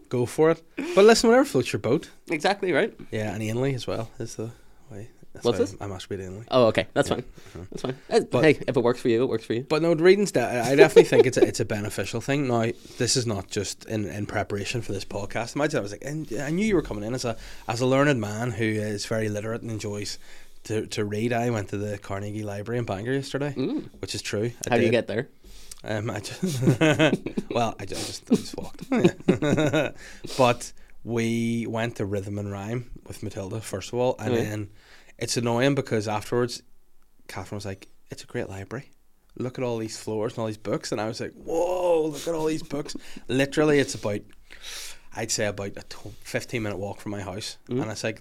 [0.08, 0.62] go for it.
[0.94, 2.10] But listen, whatever floats your boat.
[2.30, 2.94] Exactly right.
[3.10, 4.50] Yeah, and anally as well is the
[4.90, 5.10] way.
[5.32, 5.76] That's What's this?
[5.82, 6.44] I masturbate anally.
[6.50, 7.16] Oh, okay, that's Yeah.
[7.16, 7.24] fine.
[7.70, 7.96] That's fine.
[8.30, 9.66] But- hey, if it works for you, it works for you.
[9.68, 10.32] But no, reading's.
[10.32, 12.48] De- I definitely think it's a, it's a beneficial thing.
[12.48, 15.54] Now, this is not just in, in preparation for this podcast.
[15.54, 17.36] Imagine I was like, and I knew you were coming in as a
[17.68, 20.18] as a learned man who is very literate and enjoys
[20.64, 21.34] to, to read.
[21.34, 23.90] I went to the Carnegie Library in Bangor yesterday, Mm.
[24.00, 24.52] which is true.
[24.66, 25.28] I How do you get there?
[25.86, 26.62] Um, I just,
[27.50, 28.90] well, I just, I just, walked.
[30.38, 30.72] but
[31.04, 34.70] we went to Rhythm and Rhyme with Matilda first of all, and Oh, then
[35.18, 36.62] it's annoying because afterwards,
[37.28, 38.90] Catherine was like, "It's a great library.
[39.38, 42.26] Look at all these floors and all these books," and I was like, "Whoa, look
[42.26, 42.96] at all these books!"
[43.28, 44.20] Literally, it's about,
[45.14, 45.84] I'd say about a
[46.24, 47.82] fifteen minute walk from my house, Mhm.
[47.82, 48.20] and it's like,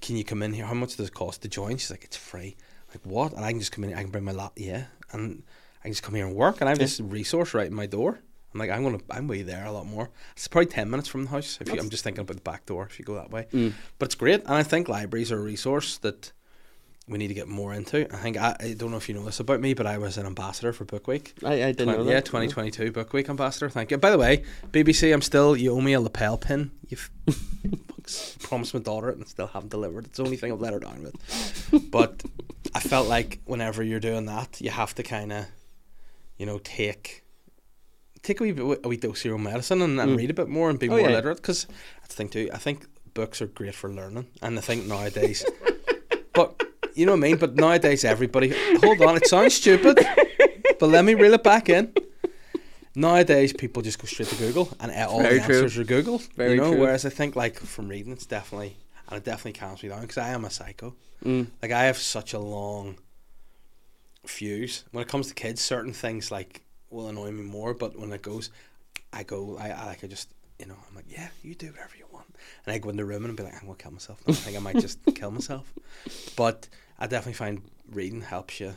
[0.00, 0.64] "Can you come in here?
[0.66, 2.56] How much does it cost to join?" She's like, "It's free."
[2.88, 3.32] Like what?
[3.32, 3.94] And I can just come in.
[3.94, 4.52] I can bring my lap.
[4.56, 5.42] Yeah, and
[5.84, 8.18] I just come here and work, and I have this resource right in my door.
[8.52, 10.10] I'm like, I'm gonna, I'm way there a lot more.
[10.36, 11.58] It's probably ten minutes from the house.
[11.60, 12.86] If you, I'm just thinking about the back door.
[12.88, 13.72] If you go that way, Mm.
[13.98, 16.32] but it's great, and I think libraries are a resource that
[17.06, 18.06] we need to get more into.
[18.14, 20.16] I think I, I don't know if you know this about me, but I was
[20.16, 21.34] an ambassador for Book Week.
[21.44, 22.12] I, I didn't know Twen- that.
[22.12, 23.68] yeah, 2022 Book Week ambassador.
[23.68, 23.98] Thank you.
[23.98, 25.54] By the way, BBC, I'm still.
[25.56, 26.70] You owe me a lapel pin.
[26.88, 27.10] You've
[28.42, 30.06] promised my daughter it and still haven't delivered.
[30.06, 31.90] It's the only thing I've let her down with.
[31.90, 32.22] But
[32.74, 35.46] I felt like whenever you're doing that, you have to kind of,
[36.38, 37.22] you know, take
[38.22, 40.16] take a wee, bit, a wee dose of your own medicine and, and Mm.
[40.16, 41.16] read a bit more and be Oh, more yeah.
[41.16, 41.36] literate.
[41.36, 41.66] Because
[42.00, 42.48] that's the thing too.
[42.54, 45.44] I think books are great for learning, and I think nowadays,
[46.32, 46.60] but
[46.94, 47.36] you know what I mean.
[47.36, 49.16] But nowadays, everybody hold on.
[49.16, 49.98] It sounds stupid,
[50.80, 51.92] but let me reel it back in.
[52.96, 55.54] Nowadays, people just go straight to Google, and all Very the true.
[55.62, 56.18] answers are Google.
[56.36, 56.80] Very you know, true.
[56.80, 58.76] whereas I think like from reading, it's definitely
[59.08, 60.94] and it definitely calms me down because I am a psycho.
[61.24, 61.48] Mm.
[61.60, 62.96] Like I have such a long
[64.26, 65.60] fuse when it comes to kids.
[65.60, 68.50] Certain things like will annoy me more, but when it goes,
[69.12, 69.56] I go.
[69.58, 72.26] I, I like I just you know I'm like yeah, you do whatever you want,
[72.66, 74.20] and I go in the room and be like I'm gonna kill myself.
[74.28, 75.72] I think I might just kill myself,
[76.36, 78.74] but I definitely find reading helps you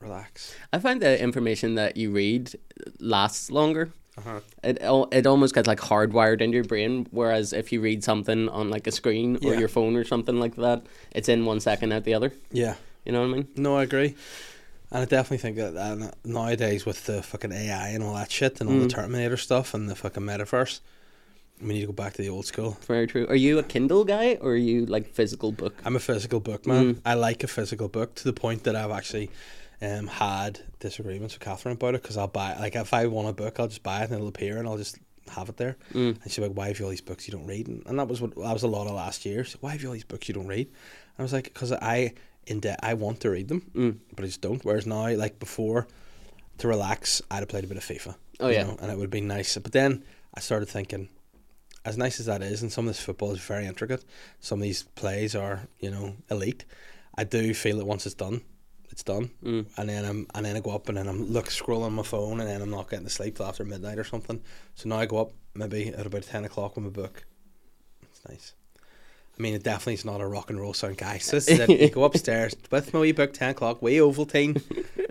[0.00, 0.54] relax.
[0.72, 2.52] I find the information that you read
[3.00, 3.90] lasts longer.
[4.16, 4.40] Uh-huh.
[4.64, 4.78] It
[5.12, 7.06] it almost gets like hardwired into your brain.
[7.12, 9.60] Whereas if you read something on like a screen or Yeah.
[9.60, 12.32] your phone or something like that, it's in one second out the other.
[12.50, 12.74] Yeah.
[13.08, 13.48] You know what I mean?
[13.56, 14.14] No, I agree.
[14.90, 18.60] And I definitely think that uh, nowadays with the fucking AI and all that shit
[18.60, 18.90] and all the Mm.
[18.90, 20.80] Terminator stuff and the fucking metaverse,
[21.60, 22.76] we need to go back to the old school.
[22.86, 23.26] Very true.
[23.28, 25.74] Are you a Kindle guy or are you like physical book?
[25.84, 26.94] I'm a physical book man.
[26.96, 27.00] Mm.
[27.04, 29.30] I like a physical book to the point that I've actually
[29.80, 33.32] um, had disagreements with Catherine about it because I'll buy like if I want a
[33.32, 34.98] book, I'll just buy it and it'll appear and I'll just
[35.30, 35.76] have it there.
[35.94, 36.22] Mm.
[36.22, 38.08] And she's like, "Why have you all these books you don't read?" And, and that
[38.08, 39.38] was what that was a lot of last year.
[39.38, 40.66] Like, Why have you all these books you don't read?
[40.68, 42.14] And I was like, "Because I
[42.48, 43.98] in debt, I want to read them, Mm.
[44.14, 45.86] but I just don't." Whereas now, like before,
[46.58, 48.16] to relax, I'd have played a bit of FIFA.
[48.40, 48.64] Oh, yeah.
[48.64, 49.56] know, and it would be nice.
[49.58, 51.08] But then I started thinking,
[51.84, 54.04] as nice as that is, and some of this football is very intricate.
[54.40, 56.64] Some of these plays are, you know, elite.
[57.16, 58.42] I do feel that once it's done,
[58.90, 59.66] it's done, Mm.
[59.76, 62.40] and then I'm and then I go up and then I'm look scrolling my phone,
[62.40, 64.40] and then I'm not getting to sleep till after midnight or something.
[64.74, 67.24] So now I go up maybe at about ten o'clock with my book.
[68.10, 68.54] It's nice.
[69.38, 71.30] I mean, it definitely is not a rock and roll sound, guys.
[71.30, 71.70] This is it.
[71.70, 74.60] You go upstairs with my wee book, ten o'clock, wee Ovaltine,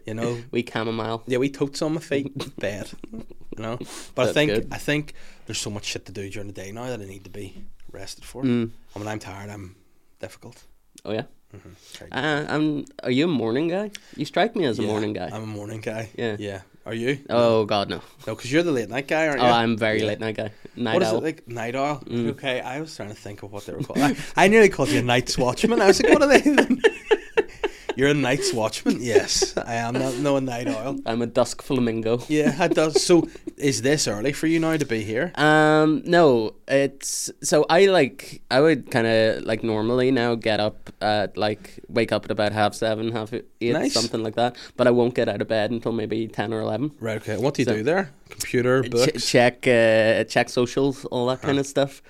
[0.06, 1.24] you know, We chamomile.
[1.28, 3.78] yeah, we totes on my feet, bed, you know.
[4.16, 4.68] But I think good.
[4.72, 5.13] I think
[5.46, 7.63] there's so much shit to do during the day now that I need to be
[7.92, 8.44] rested for.
[8.44, 8.48] Mm.
[8.48, 9.76] And when I'm tired, I'm
[10.20, 10.62] difficult.
[11.06, 11.24] Oh yeah.
[11.56, 12.08] Okay.
[12.12, 12.86] Uh, I'm.
[13.04, 13.92] Are you a morning guy?
[14.18, 15.30] You strike me as a Yeah, morning guy.
[15.32, 16.10] I'm a morning guy.
[16.18, 16.36] Yeah.
[16.38, 16.62] yeah.
[16.88, 17.19] Are you?
[17.30, 17.97] oh God, no.
[18.26, 19.52] no, because you're the late night guy, aren't Oh, you?
[19.52, 20.52] I'm very late night guy.
[20.78, 21.17] Night What is owl.
[21.17, 21.45] it like?
[21.47, 22.00] Night owl.
[22.00, 22.30] Mm.
[22.30, 24.00] Okay, I was trying to think of what they were called.
[24.00, 25.82] I, I nearly called you a night's watchman.
[25.82, 26.39] I was like, what are they?
[27.98, 28.98] You're a night's watchman.
[29.02, 29.94] Yes, I am.
[29.96, 31.00] Not no a night owl.
[31.06, 32.20] I'm a dusk flamingo.
[32.30, 33.04] Yeah, it does.
[33.04, 35.32] So, is this early for you now to be here?
[35.36, 40.92] Um, no, it's so I like I would kind of like normally now get up
[41.02, 43.94] at like wake up at about half seven, half eight, Nice.
[43.94, 44.56] something like that.
[44.78, 46.92] But I won't get out of bed until maybe ten or eleven.
[47.00, 47.18] Right.
[47.18, 47.38] Okay.
[47.38, 48.12] What do you So- do there?
[48.30, 49.26] Computer, Ch- books.
[49.32, 52.04] check uh, check socials, all that kind of stuff.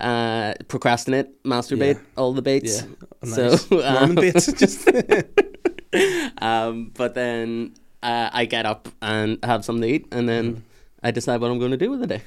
[0.00, 2.16] Uh, procrastinate, masturbate, Yeah.
[2.16, 2.82] all the baits.
[3.22, 3.28] Yeah.
[3.34, 3.70] So, Nice.
[3.70, 4.52] Norman um, Bates.
[4.52, 4.88] Just
[6.38, 10.62] um, but then uh, I get up and have something to eat, and then Mm.
[11.02, 12.22] I decide what I'm going to do with the day.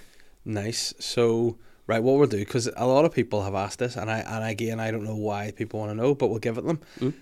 [0.46, 0.94] nice.
[1.00, 1.58] So,
[1.88, 4.44] right, what we'll do because a lot of people have asked this, and I and
[4.44, 6.80] again I don't know why people want to know, but we'll give it them.
[7.00, 7.14] Mm.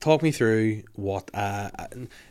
[0.00, 1.28] Talk me through what.
[1.34, 1.86] Uh, uh,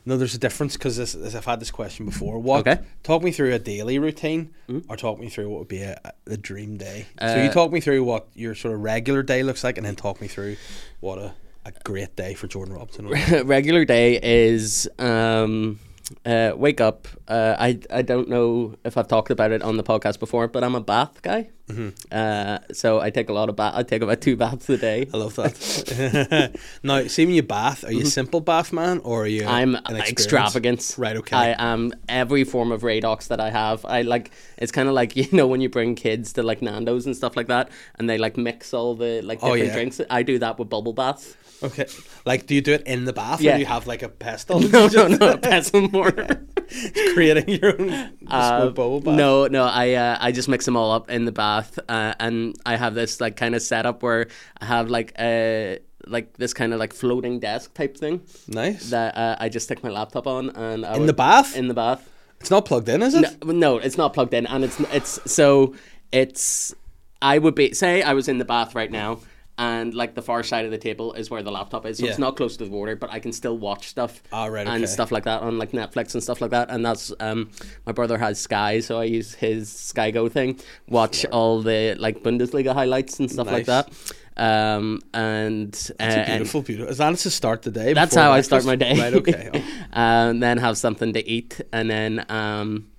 [0.06, 2.40] no, there's a difference because this, this, I've had this question before.
[2.40, 2.66] What?
[2.68, 2.82] Okay.
[3.04, 4.86] Talk me through a daily routine, Mm.
[4.90, 7.08] or talk me through what would be a, a dream day.
[7.20, 9.86] so you Uh, talk me through what your sort of regular day looks like, and
[9.86, 10.56] then talk me through
[11.02, 11.34] what a,
[11.66, 13.08] a great day for Jordan Robinson.
[13.48, 15.80] regular day is um,
[16.26, 17.08] uh, wake up.
[17.28, 20.64] Uh, I I don't know if I've talked about it on the podcast before, but
[20.64, 21.50] I'm a bath guy.
[21.68, 21.90] Mm-hmm.
[22.10, 23.74] Uh, so I take a lot of bath.
[23.76, 25.10] I take about two baths a day.
[25.14, 26.58] I love that.
[26.84, 29.42] now, see when you bath, are you a simple bath man or are you?
[29.42, 29.76] Mm-hmm.
[29.90, 30.96] I'm extravagant.
[30.98, 31.18] Right.
[31.18, 31.36] Okay.
[31.36, 33.84] I am every form of Radox that I have.
[33.86, 34.32] I like.
[34.58, 37.36] It's kind of like you know when you bring kids to like Nando's and stuff
[37.36, 39.74] like that, and they like mix all the like Oh, different yeah.
[39.74, 40.02] drinks.
[40.10, 41.36] I do that with bubble baths.
[41.64, 41.86] Okay.
[42.26, 43.54] Like, do you do it in the bath, or Yeah.
[43.56, 44.60] do you have like a pestle?
[44.72, 46.46] No, no, no, pencil mortar.
[47.14, 47.90] creating your own
[48.28, 49.16] Uh, bubble bath.
[49.16, 52.56] No, no, I uh, I just mix them all up in the bath, uh, and
[52.66, 54.28] I have this like kind of setup where
[54.62, 58.90] I have like a like this kind of like floating desk type thing Nice.
[58.92, 61.56] that uh, I just stick my laptop on, and I in would- the bath?
[61.56, 62.08] in the bath.
[62.40, 63.44] it's not plugged in, is it?
[63.44, 65.74] No, no, it's not plugged in, and it's it's so
[66.12, 66.74] it's
[67.22, 69.20] I would be say I was in the bath right now.
[69.60, 72.20] And like the far side of the table is where the laptop is, so it's
[72.20, 74.86] not close to the water, but I can still watch stuff Ah, right, and okay.
[74.86, 76.70] stuff like that on like Netflix and stuff like that.
[76.70, 77.50] And that's um,
[77.86, 82.22] my brother has Sky, so I use his Sky Go thing, watch all the like
[82.22, 83.90] Bundesliga highlights and stuff like that.
[84.38, 86.92] Um, and uh, a beautiful, beautiful.
[86.92, 87.94] Is that to start the day?
[87.94, 88.96] that's how I start my day.
[88.96, 89.14] Right.
[89.16, 89.50] Okay.
[89.52, 89.62] Oh.
[89.94, 92.90] and then have something to eat, and then um,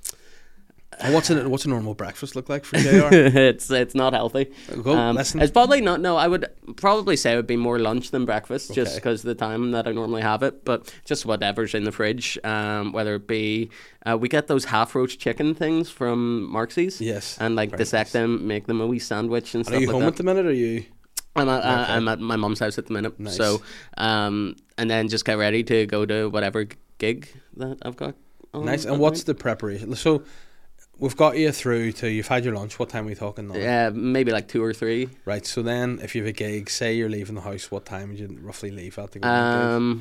[1.10, 3.08] What's a what's a normal breakfast look like for Jr?
[3.12, 4.50] it's it's not healthy.
[4.82, 5.40] Go, Um, listen.
[5.40, 6.00] it's probably not.
[6.00, 9.26] No, I would probably say it would be more lunch than breakfast, just because of
[9.26, 10.64] the time that I normally have it.
[10.64, 13.70] But just whatever's in the fridge, um, whether it be
[14.04, 18.12] uh, we get those half roast chicken things from Marxies, Yes, and like dissect nice.
[18.12, 20.08] them, make them a wee sandwich and And stuff are you like home that.
[20.08, 20.46] at the minute?
[20.46, 20.84] Or are you?
[21.36, 23.36] I'm at, uh, I'm at my mum's house at the minute, Nice.
[23.36, 23.62] so
[23.96, 26.66] um, and then just get ready to go to whatever
[26.98, 28.16] gig that I've got.
[28.52, 28.84] on Nice.
[28.84, 29.26] And what's night.
[29.26, 29.94] the preparation?
[29.94, 30.24] So
[30.98, 32.78] we've got you through to you've had your lunch.
[32.78, 33.54] What time are we talking now?
[33.56, 35.08] Yeah, maybe like two or three.
[35.24, 35.44] Right.
[35.46, 38.18] So then, if you have a gig, say you're leaving the house, what time would
[38.18, 39.76] you roughly leave at to go the gig?
[39.76, 40.00] Um,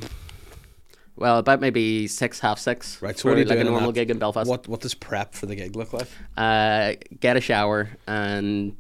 [1.16, 3.02] well, about maybe six, half six.
[3.02, 4.48] Right, so what are you like a normal gig in Belfast?
[4.50, 6.08] What what does prep for the gig look like?
[6.36, 8.80] Uh, get a shower and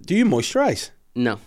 [0.00, 0.90] Do you moisturize?
[1.16, 1.40] no,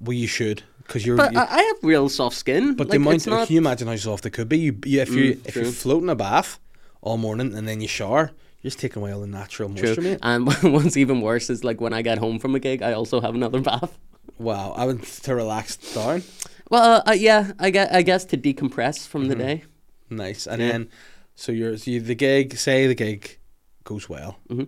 [0.00, 1.16] Well, you should because you're.
[1.16, 2.74] but you- I, have real soft skin.
[2.76, 3.46] but like, the amount, not.
[3.48, 4.58] can you imagine how soft it could be?
[4.58, 5.72] You, you if you Mm, if you're true.
[5.72, 6.60] floating a bath
[7.02, 8.30] all morning and then you shower, you're
[8.62, 10.04] just taking away all the natural moisture, True.
[10.04, 10.18] mate.
[10.22, 13.20] And what's even worse is like when I get home from a gig, I also
[13.20, 13.98] have another bath.
[14.38, 16.22] Wow, I went to relax down.
[16.70, 19.42] Well, uh, yeah, I guess, I guess to decompress from the Mm-hmm.
[19.46, 19.64] day.
[20.10, 20.72] Nice, and Yeah.
[20.72, 20.88] then
[21.34, 22.56] so you're so you, the gig.
[22.56, 23.38] Say the gig
[23.84, 24.38] goes well.
[24.50, 24.60] Mhm.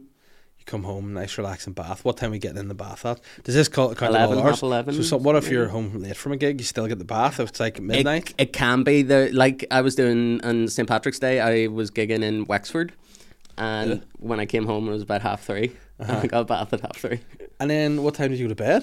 [0.59, 2.05] You come home, nice relaxing bath.
[2.05, 3.21] What time are we getting in the bath at?
[3.45, 4.57] Does this call, count 11, all hours?
[4.57, 6.61] half 11, So, so what if you're home late from a gig?
[6.61, 8.31] You still get the bath if it's like midnight.
[8.31, 11.41] It, it can be the like I was doing on St Patrick's Day.
[11.41, 12.93] I was gigging in Wexford,
[13.61, 13.97] and Yeah.
[13.97, 14.05] Uh-huh.
[14.31, 15.71] when I came home, it was about half 3
[16.01, 17.21] And I got a bath at half three.
[17.61, 18.83] and then what time did you go to bed?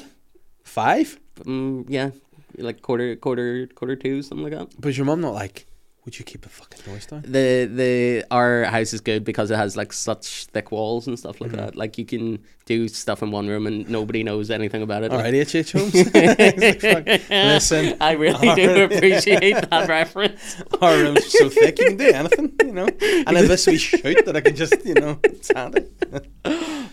[0.64, 1.20] Five.
[1.46, 2.10] Um, yeah,
[2.58, 4.68] like quarter, quarter, quarter two, something like that.
[4.82, 5.67] But is your mum not like?
[6.08, 7.24] Would you keep the fucking noise down?
[7.28, 11.36] The the our house is good because it has like such thick walls and stuff
[11.40, 11.44] Mm-hmm.
[11.44, 11.76] like that.
[11.76, 15.12] Like you can do stuff in one room and nobody knows anything about it.
[15.12, 15.74] All Like- right, H.H.
[15.74, 15.92] Holmes.
[16.16, 20.64] It's like, fuck, Listen, I really do appreciate that reference.
[20.82, 22.88] our room's so thick you can do anything, you know.
[22.88, 25.88] And then this wee chute that I can just, you know, it's handy.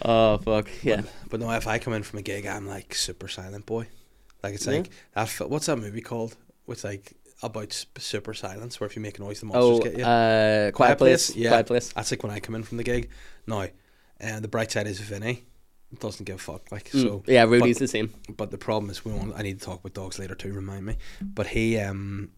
[0.07, 1.03] Oh fuck yeah!
[1.31, 3.87] But no, if I come in from a gig, I'm like super silent boy.
[4.43, 4.73] Like it's Yeah.
[4.73, 5.49] like that.
[5.49, 6.37] What's that movie called?
[6.69, 7.13] It's like
[7.45, 10.05] about super silence, where if you make a noise, the Oh, monsters get you.
[10.05, 11.35] uh, quiet place.
[11.37, 11.93] Yeah, Quiet place.
[11.93, 13.11] That's like when I come in from the gig.
[13.47, 13.67] Now,
[14.21, 15.45] and the bright side is Vinny
[16.01, 16.73] doesn't give a fuck.
[16.73, 18.13] Like Mm, so, yeah, Rudy's the same.
[18.37, 19.35] but the problem is we want.
[19.37, 20.53] I need to talk about dogs later too.
[20.53, 20.97] Remind me.
[21.23, 22.31] But he, um,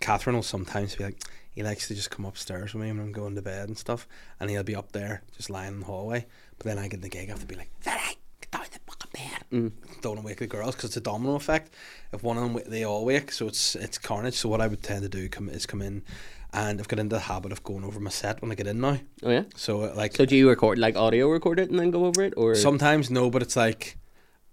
[0.00, 3.12] Catherine will sometimes be like, he likes to just come upstairs with me when I'm
[3.12, 4.08] going to bed and stuff,
[4.40, 6.26] and he'll be up there just lying in the hallway.
[6.58, 8.64] But then I get in the gig, I have to be like, Vinny, get down
[8.72, 8.80] the
[9.18, 9.44] bed.
[9.52, 9.72] Mm.
[10.00, 11.74] Don't wake the girls because it's a domino effect.
[12.12, 14.34] If one of them, they all wake, so it's it's carnage.
[14.34, 16.02] So what I would tend to do come is come in,
[16.52, 18.80] and I've got into the habit of going over my set when I get in
[18.80, 18.98] now.
[19.22, 19.44] Oh yeah.
[19.56, 22.22] So uh, like So do you record like audio record it and then go over
[22.22, 23.96] it, or Sometimes no, but it's like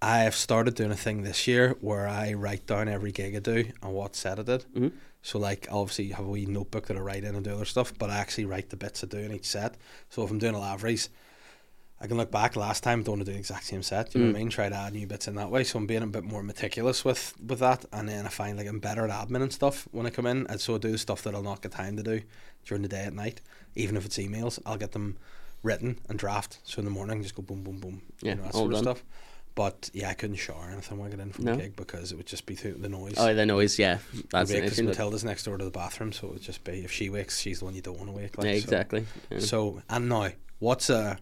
[0.02, 3.40] I have started doing a thing this year where I write down every gig I
[3.40, 4.66] do and what set I did.
[4.76, 4.92] Mhm.
[5.22, 7.66] So like obviously you have a wee notebook that I write in and do other
[7.66, 9.76] stuff, but I actually write the bits I do in each set.
[10.10, 11.10] So if I'm doing a Laveries,
[12.02, 14.14] I can look back last time, don't want to do the exact same set.
[14.14, 14.40] You know what I Mm.
[14.44, 14.50] mean?
[14.50, 15.64] Try to add new bits in that way.
[15.64, 18.68] So I'm being a bit more meticulous with with that, and then I find like
[18.68, 20.98] I'm better at admin and stuff when I come in, and so I do the
[20.98, 22.22] stuff that I'll not get time to do
[22.66, 23.40] during the day at night.
[23.76, 25.18] Even if it's emails, I'll get them
[25.64, 26.60] written and draft.
[26.64, 28.02] So in the morning, just go boom, boom, boom.
[28.22, 28.96] Yeah, you know, that all sort of done.
[28.96, 29.04] stuff.
[29.56, 31.56] But yeah, I couldn't shower or anything when I get in from No?
[31.56, 33.14] the gig because it would just be through the noise.
[33.18, 33.80] oh the noise?
[33.80, 34.00] Yeah,
[34.32, 36.92] that's an because Matilda's next door to the bathroom, so it would just be if
[36.92, 38.38] she wakes, she's the one you don't want to wake.
[38.38, 39.06] Like, Yeah, so- exactly.
[39.32, 39.40] Yeah.
[39.40, 41.18] So, and now, what's a,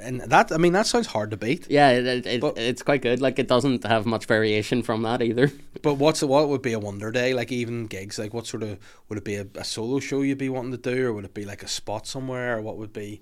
[0.00, 1.66] and that I mean that sounds hard to beat.
[1.70, 3.20] Yeah, it, it, But- it's quite good.
[3.20, 5.50] Like it doesn't have much variation from that either.
[5.82, 7.34] But what's what would be a wonder day?
[7.34, 8.78] Like even gigs, like what sort of
[9.08, 11.34] would it be a, a solo show you'd be wanting to do, or would it
[11.34, 13.20] be like a spot somewhere, or what would be?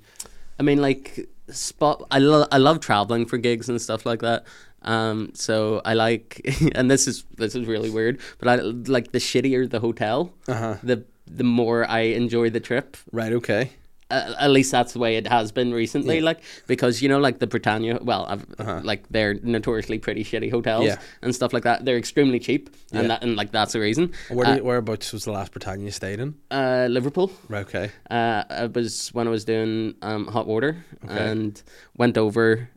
[0.59, 2.06] I mean, like spot.
[2.11, 4.44] I love I love traveling for gigs and stuff like that.
[4.82, 6.40] Um, so I like,
[6.74, 10.54] and this is this is really weird, but I like the shittier the hotel, Uh
[10.54, 10.74] huh.
[10.82, 12.96] the the more I enjoy the trip.
[13.12, 13.32] Right.
[13.32, 13.72] Okay.
[14.09, 16.19] Uh, at least that's the way it has been recently.
[16.19, 16.25] Yeah.
[16.25, 17.99] Like because you know, like the Britannia.
[18.01, 18.81] Well, I've, Uh-huh.
[18.85, 20.99] like they're notoriously pretty shitty hotels Yeah.
[21.23, 21.85] and stuff like that.
[21.85, 23.01] They're extremely cheap, Yeah.
[23.01, 24.12] and that and like that's the reason.
[24.31, 26.35] Where Uh, did, whereabouts was the last Britannia you stayed in?
[26.53, 27.33] uh, Liverpool.
[27.51, 27.90] Okay.
[28.09, 31.31] Uh, it was when I was doing um, hot water Okay.
[31.31, 31.61] and
[31.97, 32.69] went over,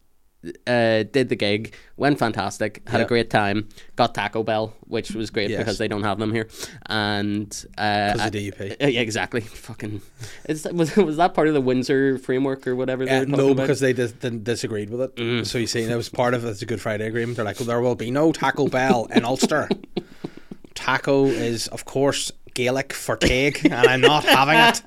[0.67, 3.05] uh, did the gig, went fantastic, had Yeah.
[3.05, 5.59] a great time, got Taco Bell, which was great Yes.
[5.59, 6.47] because they don't have them here,
[6.85, 7.47] and
[7.77, 9.41] uh, Because I- uh, yeah, exactly.
[9.67, 10.01] Fucking,
[10.47, 13.05] is that, was was that part of the Windsor framework or whatever?
[13.05, 13.63] They Uh, were no, about?
[13.63, 15.15] because they dis- disagreed with it.
[15.17, 15.45] Mm.
[15.45, 17.35] So you see, that was part of it's a Good Friday agreement.
[17.35, 19.67] They're like, well, there will be no Taco Bell in Ulster.
[20.73, 24.81] Taco is, of course, Gaelic for take, and I'm not having it.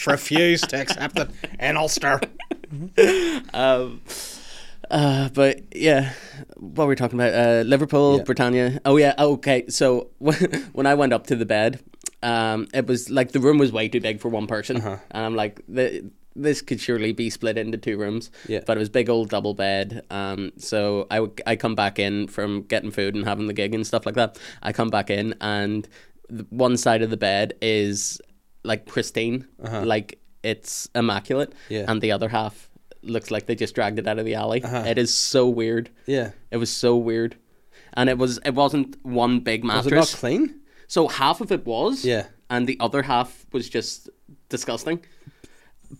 [0.06, 1.28] Refuse to accept it
[1.60, 2.20] in Ulster.
[3.54, 4.00] um,
[4.92, 6.12] uh, but yeah,
[6.56, 7.34] what were we talking about?
[7.34, 8.24] Uh, Liverpool, Yeah.
[8.24, 8.80] Britannia.
[8.84, 9.14] Oh yeah.
[9.18, 9.64] Oh, okay.
[9.68, 11.80] So when I went up to the bed,
[12.22, 14.98] um, it was like the room was way too big for one person, Uh-huh.
[15.10, 18.30] and I'm like, the, this could surely be split into two rooms.
[18.48, 18.60] Yeah.
[18.66, 20.04] But it was big old double bed.
[20.10, 23.74] Um, so I would- I come back in from getting food and having the gig
[23.74, 24.38] and stuff like that.
[24.62, 25.86] I come back in and
[26.50, 28.20] one side of the bed is
[28.64, 31.74] like pristine, like it's immaculate, Uh-huh.
[31.74, 31.84] Yeah.
[31.90, 32.70] and the other half
[33.02, 34.62] looks like they just dragged it out of the alley.
[34.62, 34.84] Uh-huh.
[34.86, 35.90] It is so weird.
[36.06, 36.30] Yeah.
[36.50, 37.36] It was so weird,
[37.94, 39.84] and it was it wasn't one big mattress.
[39.86, 40.60] Was it not clean?
[40.88, 42.26] so half of it was, Yeah.
[42.50, 44.10] and the other half was just
[44.48, 45.00] disgusting.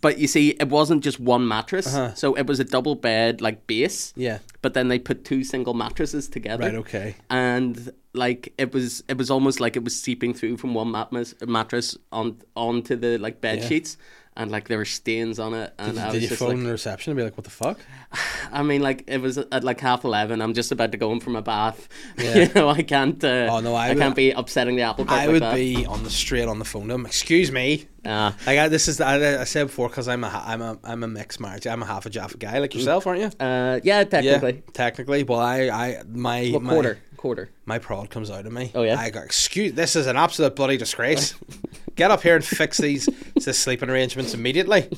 [0.01, 1.87] But you see, it wasn't just one mattress.
[1.87, 2.15] Uh-huh.
[2.15, 4.15] So it was a double bed like base.
[4.17, 4.39] Yeah.
[4.63, 6.65] But then they put two single mattresses together.
[6.65, 6.75] Right.
[6.77, 7.15] Okay.
[7.29, 11.35] And like it was, it was almost like it was seeping through from one mattress
[11.47, 13.69] mattress on onto the like bed Yeah.
[13.69, 13.99] sheets,
[14.37, 15.73] and like there were stains on it.
[15.79, 17.51] And I Did was you just phone like, the reception and be like, "What the
[17.51, 17.79] fuck"?
[18.53, 20.41] I mean, like it was at like half eleven.
[20.43, 21.89] I'm just about to go in from a bath.
[22.19, 22.37] Yeah.
[22.49, 23.23] you know, I can't.
[23.23, 25.43] Uh, Oh, no, I I, would- can't be upsetting the apple cart I like would
[25.43, 25.55] that.
[25.55, 27.07] be on the straight on the phone to him.
[27.07, 27.87] Excuse me.
[28.05, 31.03] Uh, Like I, this is I, I said before because I'm a I'm a I'm
[31.05, 31.67] a mixed marriage.
[31.67, 33.31] I'm a half a Jaffa guy like yourself, aren't you?
[33.47, 34.55] uh, yeah, technically.
[34.55, 35.23] Yeah, technically.
[35.25, 36.99] Well, I I my What my, quarter?
[37.23, 37.51] Quarter.
[37.67, 38.73] my prod comes out of me.
[38.75, 38.99] Oh, yeah?
[38.99, 39.75] I go, excuse.
[39.75, 41.37] This is an absolute bloody disgrace.
[41.95, 44.89] Get up here and fix these this sleeping arrangements immediately.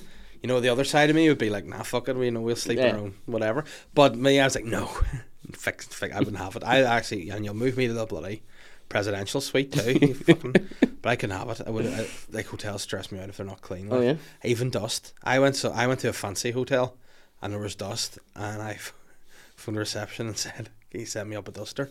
[0.42, 2.40] You know, the other side of me would be like, nah, fuck it, we know
[2.40, 2.92] we'll sleep Yeah.
[2.92, 3.66] our own, whatever.
[3.94, 4.86] But me, I was like, no,
[5.52, 6.14] fix, fix.
[6.16, 6.64] I wouldn't have it.
[6.64, 8.42] I actually, and you'll move me to the bloody
[8.88, 10.14] presidential suite too.
[10.14, 10.54] fucking,
[11.02, 11.60] but I can have it.
[11.66, 13.88] I would I, like hotels stress me out if they're not clean.
[13.90, 14.14] Oh, yeah?
[14.42, 15.12] even dust.
[15.22, 16.96] I went so I went to a fancy hotel,
[17.42, 18.78] and there was dust, and I
[19.56, 21.90] phoned the reception and said, "Can you send me up a duster?"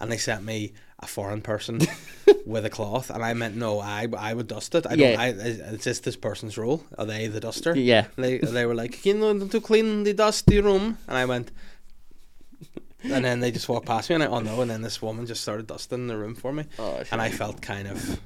[0.00, 1.80] And they sent me a foreign person
[2.46, 4.86] with a cloth, and I meant no, I I would dust it.
[4.86, 5.10] I Yeah.
[5.12, 5.20] don't.
[5.20, 5.28] I,
[5.74, 6.84] is this this person's role?
[6.98, 7.74] Are they the duster?
[7.76, 8.06] Yeah.
[8.16, 11.50] They they were like, you know, to clean the dusty room, and I went.
[13.02, 14.60] And then they just walked past me, and I oh no!
[14.60, 17.62] And then this woman just started dusting the room for me, Oh, and I felt
[17.62, 18.20] kind of,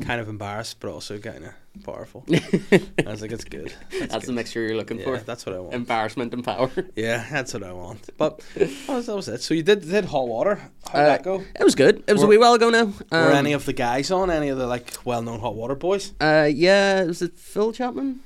[0.00, 2.24] kind of embarrassed, but also kind of powerful.
[2.32, 3.72] I was like, it's good.
[3.98, 4.22] That's, good.
[4.22, 5.16] the mixture you're looking Yeah, for.
[5.18, 5.74] that's what I want.
[5.74, 6.70] Embarrassment and power.
[6.96, 8.00] yeah, that's what I want.
[8.16, 9.42] But that was, that was it.
[9.42, 10.56] So you did did hot water.
[10.90, 11.42] How'd Uh, that go?
[11.58, 12.02] It was good.
[12.06, 12.86] It was a wee while ago now.
[13.12, 14.30] Were Um, any of the guys on?
[14.30, 16.12] Any of the like well known hot water boys?
[16.20, 18.20] Uh, yeah, was it Phil Chapman?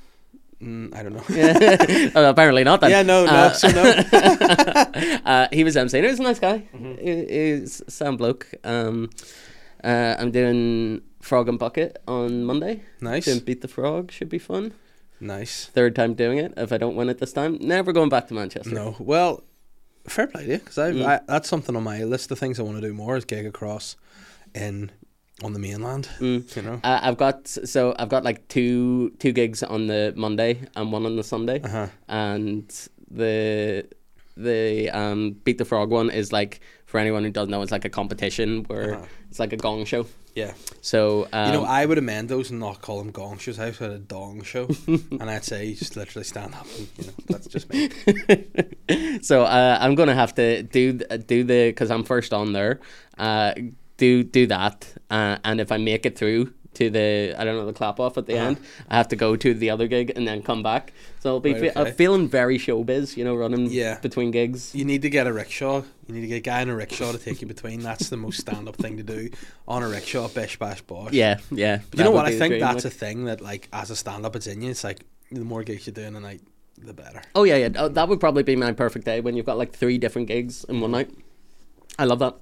[0.61, 2.11] Mm, I don't know.
[2.15, 2.81] Oh, apparently not.
[2.81, 2.91] Then.
[2.91, 3.81] yeah, no, no, Uh, so no.
[5.25, 6.03] uh, he was emceeing.
[6.03, 6.67] He was a nice guy.
[6.75, 6.95] Mm-hmm.
[7.05, 7.25] He,
[7.59, 8.47] he's sound bloke.
[8.63, 9.09] Um,
[9.83, 12.83] uh, I'm doing Frog and Bucket on Monday.
[13.01, 14.73] Nice, Doing Beat the Frog should be fun.
[15.19, 15.65] nice.
[15.67, 16.53] Third time doing it.
[16.57, 18.73] If I don't win it this time, never going back to Manchester.
[18.73, 19.43] No, well,
[20.07, 21.05] fair play to you because Mm.
[21.05, 23.45] I that's something on my list of things I want to do more is gig
[23.45, 23.95] across
[24.53, 24.91] in
[25.43, 26.07] on the mainland.
[26.19, 26.55] Mm.
[26.55, 26.79] You know.
[26.83, 31.05] Uh, I've got so I've got like two two gigs on the Monday and one
[31.05, 31.87] on the Sunday, Uh huh.
[32.07, 33.85] and the
[34.37, 37.85] the um beat the frog one is like for anyone who doesn't know it's like
[37.85, 39.05] a competition where Uh-huh.
[39.29, 40.05] it's like a gong show.
[40.35, 40.53] Yeah.
[40.79, 43.59] So um, You know, I would amend those and not call them gong shows.
[43.59, 46.87] I would have a dong show, and I'd say you just literally stand up and
[46.97, 47.89] you know that's just me.
[49.21, 52.79] so uh, I'm gonna have to do do the because I'm first on there.
[53.17, 53.53] Uh,
[54.05, 54.77] do do that,
[55.09, 56.43] uh, and if I make it through
[56.79, 58.47] to the I don't know the clap off at the Uh-huh.
[58.49, 58.57] end,
[58.89, 60.93] I have to go to the other gig and then come back.
[61.21, 61.91] So I'll be Right, fe- I'm okay.
[62.01, 63.99] feeling very showbiz, you know, running Yeah.
[64.07, 64.73] between gigs.
[64.73, 65.77] You need to get a rickshaw.
[66.07, 67.81] You need to get a guy in a rickshaw to take you between.
[67.89, 69.29] That's the most stand up thing to do
[69.67, 70.27] on a rickshaw.
[70.29, 71.11] Bish bash bosh.
[71.13, 71.79] Yeah, yeah.
[71.89, 72.25] But you know what?
[72.25, 74.71] I think that's a thing that like as a stand up, it's in you.
[74.71, 74.99] It's like
[75.31, 76.41] the more gigs you do in a night,
[76.89, 77.21] the better.
[77.35, 77.69] Oh yeah, yeah.
[77.81, 80.63] Oh, that would probably be my perfect day when you've got like three different gigs
[80.69, 81.09] in one night.
[81.99, 82.35] I love that.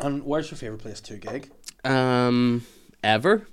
[0.00, 1.50] And where's your favorite place to gig?
[1.84, 2.66] Um,
[3.02, 3.46] ever?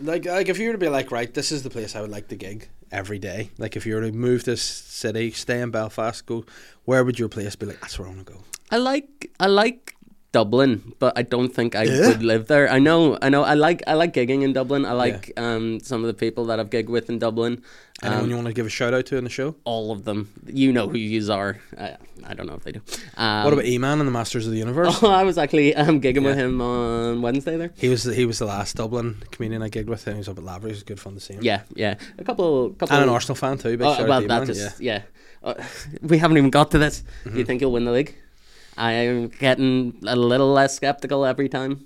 [0.00, 2.10] Like, like if you were to be like, right, this is the place I would
[2.10, 3.50] like to gig every day.
[3.58, 6.44] Like, if you were to move this city, stay in Belfast, go,
[6.84, 7.66] where would your place be?
[7.66, 8.40] Like, that's where I want to go.
[8.70, 9.94] I like I like
[10.34, 12.08] Dublin, but I don't think I Yeah?
[12.08, 12.66] would live there.
[12.68, 13.42] I know, I know.
[13.44, 14.84] I like I like gigging in Dublin.
[14.84, 17.62] I like um some of the people that I've gigged with in Dublin.
[18.02, 19.54] Anyone Um, you want to give a shout out to in the show?
[19.64, 20.28] all of them.
[20.62, 21.52] You know who yous are.
[21.78, 21.94] I,
[22.26, 22.80] I don't know if they do.
[23.16, 24.98] Um, what about E-Man and the Masters of the Universe?
[25.02, 27.70] Oh, I was actually um, gigging with him on Wednesday there.
[27.76, 30.04] He was the, he was the last Dublin comedian I gigged with.
[30.04, 30.70] He was up at Lavery.
[30.70, 31.44] It was good fun to see him.
[31.44, 31.94] Yeah, yeah.
[32.18, 32.94] A couple, couple.
[32.96, 33.76] and an Arsenal fan too.
[33.78, 35.02] Big Oh, well, that just yeah.
[35.42, 35.54] Uh,
[36.02, 37.04] we haven't even got to this.
[37.24, 37.38] Mm-hmm.
[37.38, 38.16] you think you'll win the league?
[38.76, 41.84] I am getting a little less skeptical every time.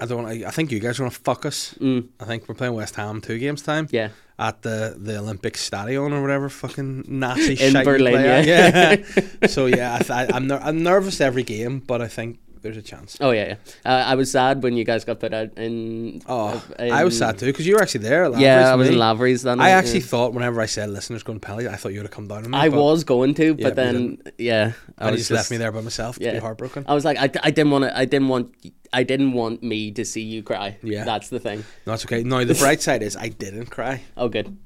[0.00, 0.24] I don't.
[0.26, 1.74] I, I think you guys are gonna fuck us.
[1.80, 3.86] Mm, I think we're playing West Ham two games time.
[3.90, 4.08] yeah.
[4.38, 8.40] at the the Olympic Stadion or whatever fucking Nazi In Berlin, yeah.
[8.40, 9.46] yeah.
[9.46, 12.82] so yeah, I th- I'm ner- I'm nervous every game, but I think there's a
[12.82, 13.16] chance.
[13.20, 13.56] Oh yeah, yeah.
[13.90, 16.22] Uh, I was sad when you guys got put out in.
[16.26, 18.30] Oh, uh, I was sad too because you were actually there.
[18.38, 18.98] Yeah, I was in.
[18.98, 19.60] Lavery's then.
[19.60, 19.76] I yeah.
[19.78, 22.28] actually thought whenever I said listeners going to penalty, I thought you would have come
[22.28, 22.58] down on me.
[22.58, 25.56] I was going to, but Yeah, then yeah, I And you was just, left me
[25.56, 26.32] there by myself to yeah.
[26.32, 26.84] be heartbroken.
[26.88, 27.96] I was like, I, I didn't want to.
[27.96, 28.54] I didn't want.
[28.92, 30.76] I didn't want me to see you cry.
[30.82, 31.04] Yeah.
[31.04, 31.64] that's the thing.
[31.86, 32.22] No, it's okay.
[32.24, 34.56] No, the bright side is I didn't cry Oh, good.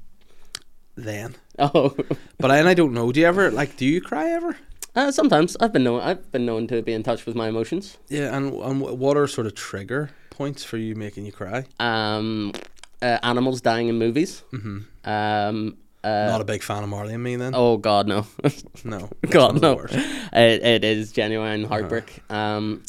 [0.95, 1.35] then.
[1.57, 1.95] Oh,
[2.37, 3.13] But I, and I don't know.
[3.13, 3.77] Do you ever like?
[3.77, 4.57] Do you cry ever?
[4.95, 6.01] Uh, sometimes I've been known.
[6.01, 7.97] I've been known to be in touch with my emotions.
[8.09, 8.35] Yeah.
[8.35, 11.65] And and what are sort of trigger points for you making you cry?
[11.79, 12.53] Um,
[13.01, 14.43] uh, animals dying in movies.
[14.53, 15.09] Mm-hmm.
[15.09, 15.77] Um.
[16.03, 17.53] Uh, Not a big fan of Marley and Me then.
[17.55, 18.27] oh God, no.
[18.83, 19.09] no.
[19.31, 19.95] God no, of the worst.
[20.33, 22.21] it, it is genuine heartbreak.
[22.29, 22.83] Um,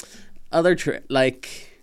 [0.53, 1.81] other tri- like,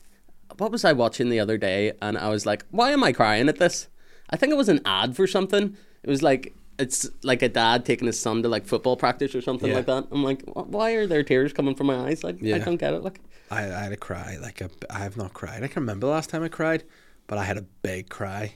[0.59, 1.93] what was I watching the other day?
[2.03, 3.87] And I was like, why am I crying at this?
[4.29, 5.75] I think it was an ad for something.
[6.03, 6.53] It was like
[6.83, 9.77] it's like a dad taking his son to like football practice or something Yeah.
[9.77, 10.07] like that.
[10.11, 10.41] I'm like,
[10.75, 12.23] why are there tears coming from my eyes?
[12.23, 13.03] Like, I don't get it.
[13.03, 13.19] Like,
[13.49, 14.37] I, I had a cry.
[14.41, 15.57] Like a, I have not cried.
[15.63, 16.83] I can't remember the last time I cried,
[17.27, 18.55] but I had a big cry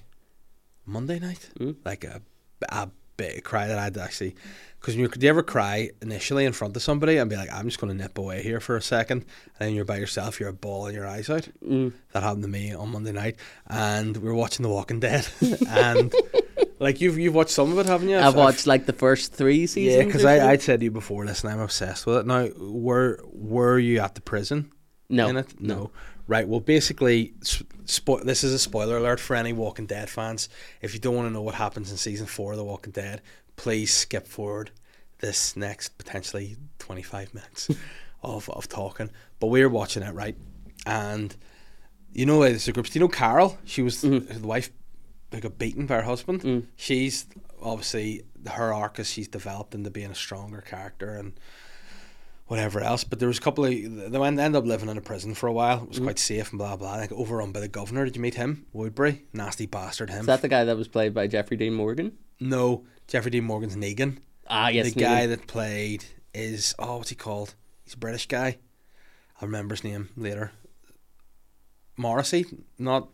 [0.85, 1.49] Monday night.
[1.85, 2.21] Like a,
[2.69, 4.35] a big cry that I'd actually.
[4.79, 7.65] Because you do you ever cry initially in front of somebody and be like, I'm
[7.67, 9.25] just going to nip away here for a second,
[9.59, 11.47] and then you're by yourself, you're bawling your eyes out.
[11.65, 11.93] Mm.
[12.13, 15.27] That happened to me on Monday night, and we were watching The Walking Dead,
[15.67, 16.13] and
[16.79, 18.17] like you've you've watched some of it, haven't you?
[18.17, 19.97] I've watched like the first three seasons.
[19.97, 20.51] Yeah, because I.
[20.51, 21.25] I'd said to you before.
[21.25, 22.25] Listen, I'm obsessed with it.
[22.25, 24.71] Now, were were you at the prison?
[25.09, 25.59] no, in it?
[25.59, 25.91] No.
[26.27, 26.47] Right.
[26.47, 30.49] Well, basically, spo- this is a spoiler alert for any Walking Dead fans.
[30.81, 33.21] If you don't want to know what happens in season four of The Walking Dead,
[33.55, 34.71] please skip forward
[35.19, 37.69] this next potentially 25 minutes
[38.23, 39.09] of, of talking.
[39.39, 40.35] But we were watching it, right?
[40.85, 41.35] And
[42.11, 42.87] you know, uh, there's a group.
[42.87, 43.57] Do you know Carol?
[43.63, 44.41] She was mm-hmm.
[44.41, 44.69] the wife
[45.31, 46.67] who got beaten by her husband.
[46.75, 47.25] She's
[47.61, 51.33] obviously her arc is she's developed into being a stronger character and
[52.47, 53.03] whatever else.
[53.03, 55.47] But there was a couple of they went ended up living in a prison for
[55.47, 55.83] a while.
[55.83, 56.95] It was quite safe and blah blah.
[56.95, 58.05] Like overrun by the governor.
[58.05, 58.65] Did you meet him?
[58.73, 60.09] Woodbury, nasty bastard.
[60.09, 60.21] Him.
[60.21, 62.17] Is that the guy that was played by Jeffrey Dean Morgan?
[62.39, 64.19] no, Jeffrey Dean Morgan's Negan.
[64.49, 65.03] Ah, yes, the Negan.
[65.03, 67.55] guy that played is oh, what's he called?
[67.83, 68.57] He's a British guy.
[69.41, 70.51] I'll remember his name later.
[71.97, 72.45] Morrissey,
[72.77, 73.09] not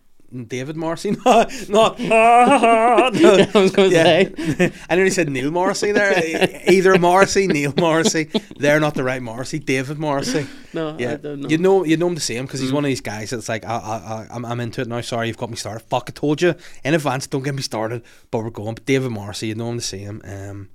[0.48, 2.00] David Morrissey, not not.
[2.02, 3.10] I
[3.54, 4.04] was going to Yeah.
[4.04, 4.72] say.
[4.90, 6.62] I nearly said Neil Morrissey there.
[6.68, 8.30] Either Morrissey, Neil Morrissey.
[8.58, 9.60] They're not the right Morrissey.
[9.60, 10.48] David Morrissey.
[10.74, 11.50] No, Yeah, I don't know.
[11.50, 12.76] you know, you know him to see him because he's Mm.
[12.76, 15.02] one of these guys that's like, I, I, I, I'm, I'm into it now.
[15.02, 15.82] Sorry, you've got me started.
[15.82, 17.28] Fuck, I told you in advance.
[17.28, 18.02] Don't get me started.
[18.32, 18.74] But we're going.
[18.76, 20.22] But David Morrissey, you know him to see him.
[20.26, 20.70] Um,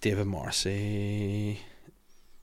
[0.00, 1.60] David Morrissey.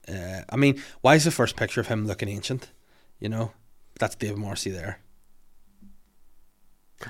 [0.08, 2.70] Uh, I mean, why is the first picture of him looking ancient?
[3.18, 3.50] You know,
[3.98, 5.00] that's David Morrissey there.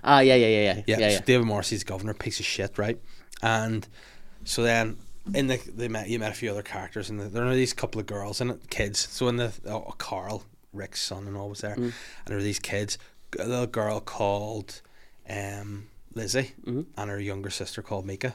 [0.04, 1.20] Ah, yeah, yeah, yeah, yeah, Yeah, yeah, so yeah.
[1.24, 2.98] David Morrissey's governor, piece of shit, right?
[3.42, 3.86] And
[4.44, 4.98] so then
[5.34, 8.00] in the they met you met a few other characters, and there are these couple
[8.00, 8.98] of girls and kids.
[9.10, 11.92] So in the oh, Carl, Rick's son, and all was there, and
[12.26, 12.98] there were these kids.
[13.38, 14.80] A little girl called
[15.28, 16.52] um, Lizzie,
[16.96, 18.34] and her younger sister called Mika.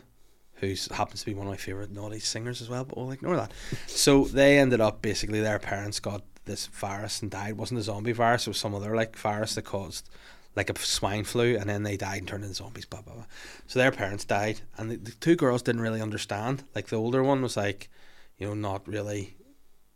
[0.58, 3.36] Who happens to be one of my favorite naughty singers as well, but we'll ignore
[3.36, 3.52] that.
[3.88, 7.50] So they ended up basically their parents got this virus and died.
[7.50, 10.10] It wasn't a zombie virus; it was some other like virus that caused
[10.56, 12.86] like a swine flu, and then they died and turned into zombies.
[12.86, 13.26] Blah blah blah.
[13.68, 16.64] So their parents died, and the, the two girls didn't really understand.
[16.76, 17.90] Like the older one was like,
[18.38, 19.36] you know, not really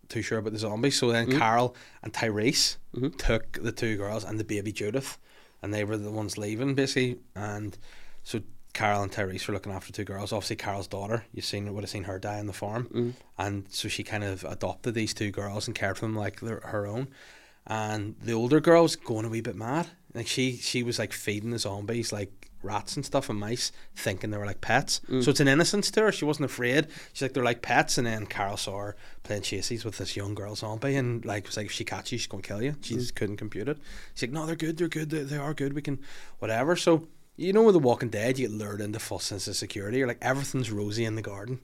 [0.10, 0.98] too sure about the zombies.
[0.98, 1.40] So then mm-hmm.
[1.40, 3.10] Carol and Tyrese mm-hmm.
[3.18, 5.18] took the two girls and the baby Judith,
[5.62, 7.20] and they were the ones leaving basically.
[7.36, 7.78] And
[8.24, 8.42] so
[8.74, 10.32] Carol and Tyrese were looking after two girls.
[10.32, 13.10] Obviously, Carol's daughter, you seen would have seen her die on the farm, mm-hmm.
[13.38, 16.88] and so she kind of adopted these two girls and cared for them like her
[16.88, 17.08] own.
[17.66, 19.88] And the older girl's going a wee bit mad.
[20.18, 24.32] Like she she was like feeding the zombies like rats and stuff and mice, thinking
[24.32, 25.00] they were like pets.
[25.10, 25.24] Mm.
[25.24, 26.12] So it's an innocence to her.
[26.12, 26.88] She wasn't afraid.
[27.14, 27.98] She's like they're like pets.
[27.98, 31.56] And then Carol saw her playing chases with this young girl zombie, and like was
[31.56, 32.76] like if she catches you, she's gonna kill you.
[32.82, 33.00] She mm.
[33.00, 33.78] just couldn't compute it.
[34.14, 34.78] She's like, no, they're good.
[34.78, 35.10] They're good.
[35.10, 35.74] They, they are good.
[35.74, 36.00] We can
[36.40, 36.76] whatever.
[36.76, 40.00] So you know, with The Walking Dead, you get lured into false sense of security.
[40.00, 41.60] You're like everything's rosy in the garden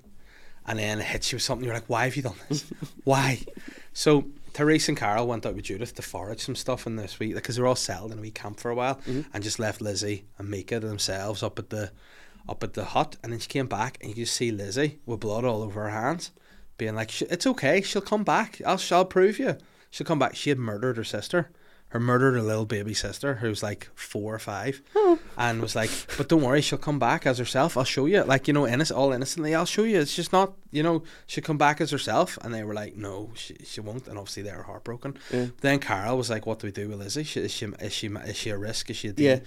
[0.66, 1.66] and then it hits you with something.
[1.66, 2.66] You're like, why have you done this?
[3.04, 3.39] why?
[3.93, 7.34] So Tyrese and Carol went out with Judith to forage some stuff in this week
[7.34, 9.22] because they were all settled in a wee camp for a while, mm-hmm.
[9.34, 11.91] and just left Lizzie and Mika to themselves up at the
[12.47, 13.18] up at the hut.
[13.24, 15.89] And then she came back, and you just see Lizzie with blood all over her
[15.89, 16.32] hands,
[16.78, 18.62] being like, "It's okay, she'll come back.
[18.66, 19.58] I'll shall prove you.
[19.89, 21.51] She'll come back." She had murdered her sister.
[21.94, 25.20] Her murdered her little baby sister, who was like four or five, oh.
[25.38, 27.78] and was like, "But don't worry, she'll come back as herself.
[27.78, 29.54] I'll show you, like you know, innocent, all innocently.
[29.54, 30.00] I'll show you.
[30.00, 33.30] It's just not, you know, she'll come back as herself." And they were like, "No,
[33.36, 35.20] she, she won't." And obviously, they were heartbroken.
[35.32, 35.48] Yeah.
[35.62, 37.26] Then Carol was like, "What do we do with Lizzie?
[37.26, 38.89] She, is she is she is she a risk?
[38.89, 39.36] Is she a Yeah.
[39.36, 39.44] deal?"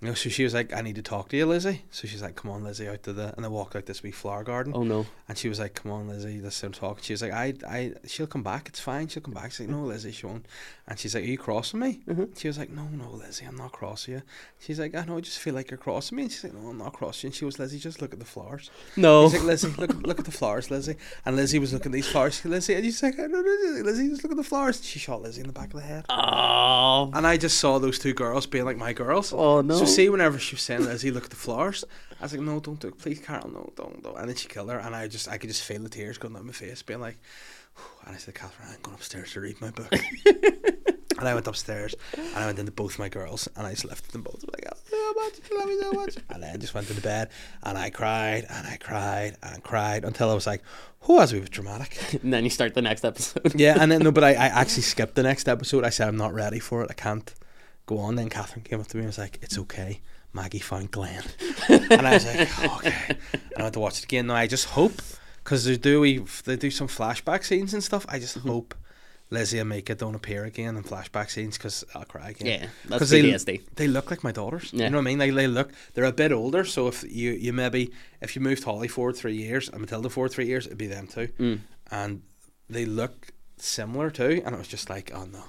[0.00, 1.84] You know, so she was like, I need to talk to you, Lizzie.
[1.90, 4.10] So she's like, Come on, Lizzie, out to the and they walked out this wee
[4.10, 4.72] flower garden.
[4.74, 5.04] Oh no.
[5.28, 8.26] And she was like, "Come on, Lizzie, let's talk." She was like, "I, I, she'll
[8.26, 8.68] come back.
[8.68, 9.08] It's fine.
[9.08, 10.46] She'll come back." She's like, "No, Lizzie, she won't."
[10.90, 12.36] And she's like, "Are you crossing me?" Mhm.
[12.36, 14.22] She was like, "No, no, Lizzie, I'm not crossing you."
[14.58, 16.68] She's like, "I know, I just feel like you're crossing me." And she's like, "No,
[16.68, 19.28] I'm not crossing you." And she was, "Lizzie, just look at the flowers." No.
[19.28, 22.08] He's like, "Lizzie, look, look at the flowers, Lizzie." And Lizzie was looking at these
[22.08, 22.40] flowers.
[22.40, 23.40] She, Lizzie, and she's like, "I know,
[23.84, 26.06] Lizzie, just look at the flowers." She shot Lizzie in the back of the head.
[26.08, 27.08] Oh.
[27.14, 29.32] And I just saw those two girls being like my girls.
[29.32, 29.78] Oh, no.
[29.78, 31.84] So see, whenever she was saying, "Lizzie, look at the flowers,"
[32.20, 34.48] I was like, "No, don't do it, please, Carol, no, don't, don't." And then she
[34.48, 36.82] killed her, and I just, I could just feel the tears going down my face,
[36.82, 37.18] being like,
[38.04, 39.92] and I said, "Catherine, I'm going upstairs to read my book."
[41.20, 44.10] and I went upstairs, and I went into both my girls, and I just left
[44.12, 46.54] them both, like, "I love you so much, I love you so much," and then
[46.54, 47.28] I just went to the bed,
[47.62, 50.62] and I cried, and I cried, and cried until I was like,
[51.02, 53.52] "Who has we bit dramatic?" And then you start the next episode.
[53.54, 55.84] Yeah, and then no, but I, I actually skipped the next episode.
[55.84, 56.90] I said I'm not ready for it.
[56.90, 57.32] I can't
[57.86, 58.16] go on.
[58.16, 60.00] Then Catherine came up to me and was like, "It's okay."
[60.32, 61.24] Maggie found Glenn,
[61.68, 64.26] and I was like, "Oh, "Okay." And I went to watch it again.
[64.28, 65.02] Now I just hope
[65.42, 68.06] because they do we they do some flashback scenes and stuff.
[68.08, 68.48] I just Mm-hmm.
[68.48, 68.74] hope
[69.30, 72.46] Lizzie and Mika don't appear again in flashback scenes because I'll cry again.
[72.48, 73.62] Yeah, that's 'Cause they, PTSD.
[73.76, 74.70] they look like my daughters.
[74.72, 74.84] Yeah.
[74.84, 75.18] You know what I mean?
[75.18, 76.64] Like they look, they're a bit older.
[76.64, 80.32] So if you you maybe if you moved Holly forward three years and Matilda forward
[80.32, 81.28] three years, it'd be them too.
[81.38, 81.60] Mm.
[81.90, 82.22] And
[82.68, 84.42] they look similar too.
[84.44, 85.44] And it was just like, oh no.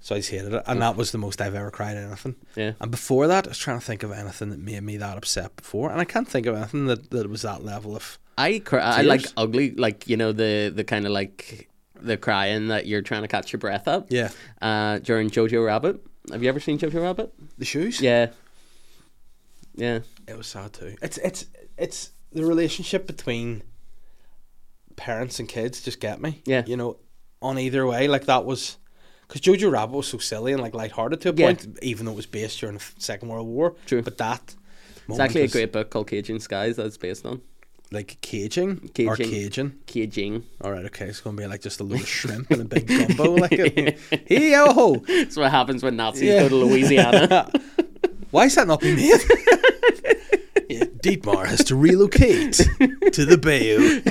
[0.00, 2.36] So I just hated it, and that was the most I've ever cried at anything.
[2.54, 2.74] Yeah.
[2.80, 5.56] And before that, I was trying to think of anything that made me that upset
[5.56, 8.16] before, and I can't think of anything that, that was that level of.
[8.38, 8.78] I cry.
[8.80, 11.67] I like ugly, like you know the the kind of like
[12.00, 14.06] the crying that you're trying to catch your breath up.
[14.10, 14.30] Yeah,
[14.62, 16.04] Uh, during Jojo Rabbit.
[16.30, 17.32] Have you ever seen Jojo Rabbit?
[17.58, 18.00] the shoes.
[18.00, 18.30] Yeah.
[19.74, 20.00] Yeah.
[20.26, 20.96] it was sad too.
[21.02, 21.46] It's it's
[21.76, 23.62] it's the relationship between
[24.96, 26.42] parents and kids just get me.
[26.44, 26.64] Yeah.
[26.66, 26.96] you know,
[27.40, 28.76] on either way, like that was
[29.26, 31.46] because Jojo Rabbit was so silly and like lighthearted to a Yeah.
[31.46, 33.74] point, even though it was based during the Second World War.
[33.86, 34.02] True.
[34.02, 34.54] but that
[35.08, 37.40] It's actually a great book called Caging Skies that it's based on.
[37.90, 39.30] Like caging, or Caging.
[39.30, 39.78] Cajun.
[39.86, 40.44] Caging.
[40.60, 43.34] All right, okay, it's gonna be like just a little shrimp and a big gumbo,
[43.36, 43.50] like
[44.26, 44.96] hey yo.
[45.06, 46.40] That's what happens when Nazis Yeah.
[46.42, 47.50] go to Louisiana.
[48.30, 49.20] Why is that not being made?
[50.68, 52.52] yeah, Dietmar has to relocate
[53.12, 54.02] to the Bayou.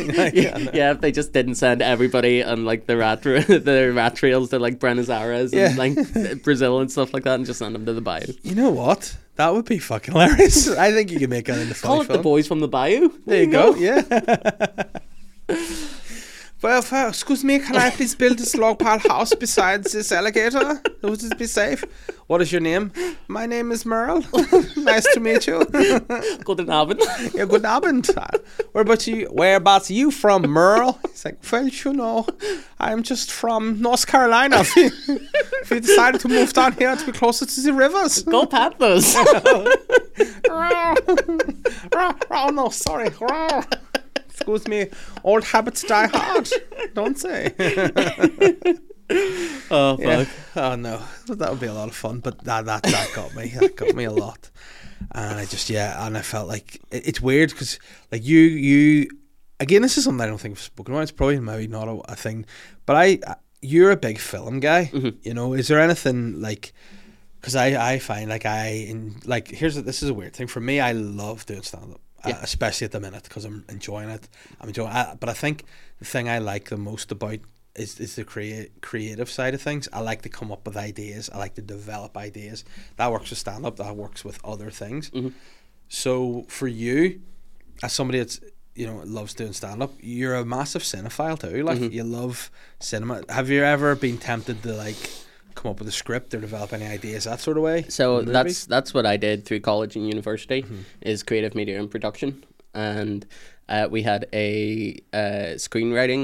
[0.74, 4.58] yeah, if they just didn't send everybody on like the rat the rat trails to
[4.60, 5.70] like Buenos Aires Yeah.
[5.70, 8.34] and like Brazil and stuff like that, and just send them to the bayou.
[8.42, 9.16] You know what?
[9.38, 10.68] That would be fucking hilarious.
[10.78, 13.10] I think you can make that into funny Call it the boys from the bayou.
[13.26, 13.76] There you go.
[13.76, 14.02] Yeah.
[16.62, 20.82] well, excuse me, can I please build this log pile house beside this alligator?
[21.04, 21.84] Would it be safe?
[22.28, 22.92] What is your name?
[23.28, 24.24] My name is Merle.
[24.76, 25.64] nice to meet you.
[26.44, 27.02] Guten Abend.
[27.34, 28.10] yeah, good Abend.
[28.74, 29.28] Where about you?
[29.28, 31.00] Whereabouts you from, Merle?
[31.10, 32.26] He's like, well, you know,
[32.80, 34.66] I'm just from North Carolina.
[35.70, 38.24] we decided to move down here to be closer to the rivers.
[38.24, 39.14] Go Panthers.
[42.32, 43.10] oh no, sorry.
[44.38, 44.88] Excuse me,
[45.24, 46.50] old habits die hard,
[46.94, 47.54] don't they?
[49.72, 50.00] oh fuck.
[50.00, 50.26] Yeah.
[50.56, 52.20] Oh no, that would be a lot of fun.
[52.20, 53.48] But that that that got me.
[53.60, 54.52] That got me a lot.
[55.12, 57.80] And I just yeah, and I felt like it, it's weird because
[58.12, 59.10] like you you
[59.60, 61.04] again, this is something I don't think I've spoken about.
[61.04, 62.46] It's probably maybe not a, a thing,
[62.86, 63.20] but I
[63.62, 64.92] you're a big film guy.
[64.94, 65.18] Mm-hmm.
[65.24, 66.74] You know, is there anything like?
[67.40, 70.48] Because I, I find like I in like here's a, this is a weird thing
[70.48, 70.80] for me.
[70.80, 72.36] I love doing stand up, Yeah.
[72.38, 74.28] uh, especially at the minute because I'm enjoying it.
[74.60, 74.92] I'm enjoying.
[74.92, 75.66] I, but I think
[76.00, 77.40] the thing I like the most about
[77.76, 79.88] is is the create creative side of things.
[79.94, 81.30] I like to come up with ideas.
[81.32, 82.66] I like to develop ideas.
[82.96, 83.76] That works with stand up.
[83.78, 85.12] That works with other things.
[85.90, 87.22] So for you,
[87.84, 88.40] as somebody that's
[88.76, 91.64] you know loves doing stand up, you're a massive cinephile too.
[91.64, 92.50] Like you love
[92.80, 93.24] cinema.
[93.30, 94.98] Have you ever been tempted to like
[95.58, 97.80] come up with a script or develop any ideas that sort of way?
[97.90, 100.82] So that's that's what I did through college and university Mm-hmm.
[101.12, 102.30] is creative media and production,
[102.74, 103.26] and
[103.74, 104.52] uh, we had a
[105.14, 106.24] uh, screenwriting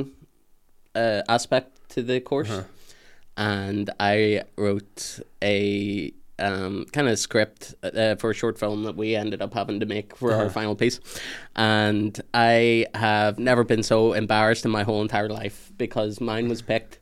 [0.95, 2.63] uh, aspect to the course, Uh-huh.
[3.37, 9.15] and I wrote a um, kind of script uh, for a short film that we
[9.15, 10.43] ended up having to make for Uh-huh.
[10.43, 10.99] our final piece,
[11.55, 16.61] and I have never been so embarrassed in my whole entire life because mine was
[16.61, 16.99] picked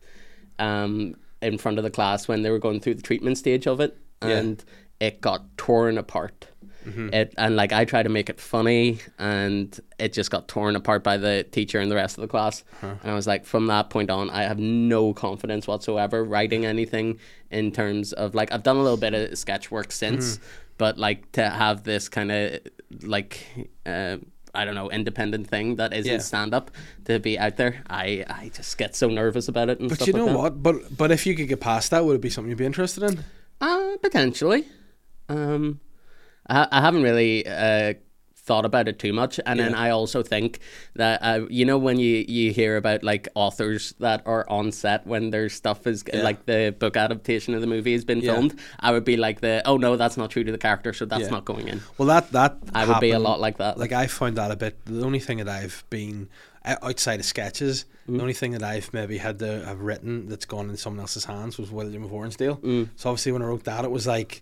[0.59, 3.79] um, in front of the class when they were going through the treatment stage of
[3.79, 4.37] it, Yeah.
[4.37, 4.63] and
[4.99, 6.47] it got torn apart.
[6.83, 11.03] It and like I tried to make it funny, and it just got torn apart
[11.03, 12.63] by the teacher and the rest of the class.
[12.81, 17.19] And I was like, from that point on, I have no confidence whatsoever writing anything
[17.51, 20.39] in terms of like I've done a little bit of sketch work since,
[20.79, 22.59] but like to have this kind of
[23.03, 23.45] like.
[23.85, 24.17] Uh,
[24.54, 26.18] I don't know, independent thing that isn't Yeah.
[26.20, 26.72] stand up
[27.06, 27.84] to be out there.
[27.89, 30.38] I, I just get so nervous about it and But you like know that.
[30.38, 30.62] what?
[30.64, 33.04] But but if you could get past that, would it be something you'd be interested
[33.04, 33.24] in?
[33.62, 34.66] Uh, potentially.
[35.30, 35.80] Um,
[36.47, 37.93] I, I haven't really uh,
[38.43, 40.59] thought about it too much, and then I also think
[40.95, 45.05] that uh, you know when you you hear about like authors that are on set
[45.05, 46.23] when their stuff is Yeah.
[46.23, 48.33] like the book adaptation of the movie has been Yeah.
[48.33, 51.05] filmed, I would be like the oh no that's not true to the character, so
[51.05, 51.29] that's Yeah.
[51.29, 51.81] not going in.
[51.97, 53.77] Well, that that I would be a lot like that.
[53.77, 54.75] Like I found that a bit.
[54.85, 56.27] The only thing that I've been
[56.65, 58.15] outside of sketches, Mm.
[58.17, 61.25] the only thing that I've maybe had to have written that's gone in someone else's
[61.25, 62.57] hands was William of Ornsdale.
[62.57, 62.89] Mm.
[62.95, 64.41] So obviously, when I wrote that, it was like.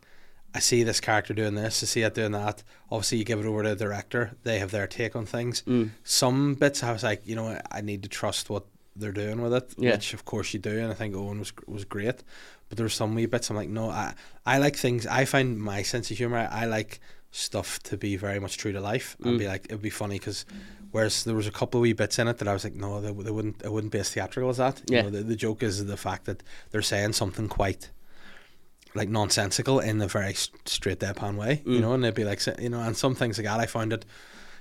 [0.53, 2.63] I see this character doing this, I see it doing that.
[2.91, 5.61] Obviously, you give it over to the director; they have their take on things.
[5.67, 5.91] Mm.
[6.03, 9.53] Some bits, I was like, you know, I need to trust what they're doing with
[9.53, 9.91] it, Yeah.
[9.91, 12.23] which of course you do, and I think Owen was was great.
[12.67, 14.13] But there were some wee bits I'm like, no, I
[14.45, 15.05] I like things.
[15.07, 16.47] I find my sense of humor.
[16.51, 16.99] I like
[17.31, 19.39] stuff to be very much true to life and Mm.
[19.39, 20.45] be like it'd be funny because
[20.91, 22.99] whereas there was a couple of wee bits in it that I was like, no,
[23.01, 24.81] they, they wouldn't it wouldn't be as theatrical as that.
[24.89, 25.01] You Yeah.
[25.03, 26.41] know, the, the joke is the fact that
[26.71, 27.91] they're saying something quite
[28.95, 30.33] like nonsensical in a very
[30.65, 31.81] straight deadpan way, you Mm.
[31.81, 34.03] know, and they'd be like, you know, and some things like that, I found it,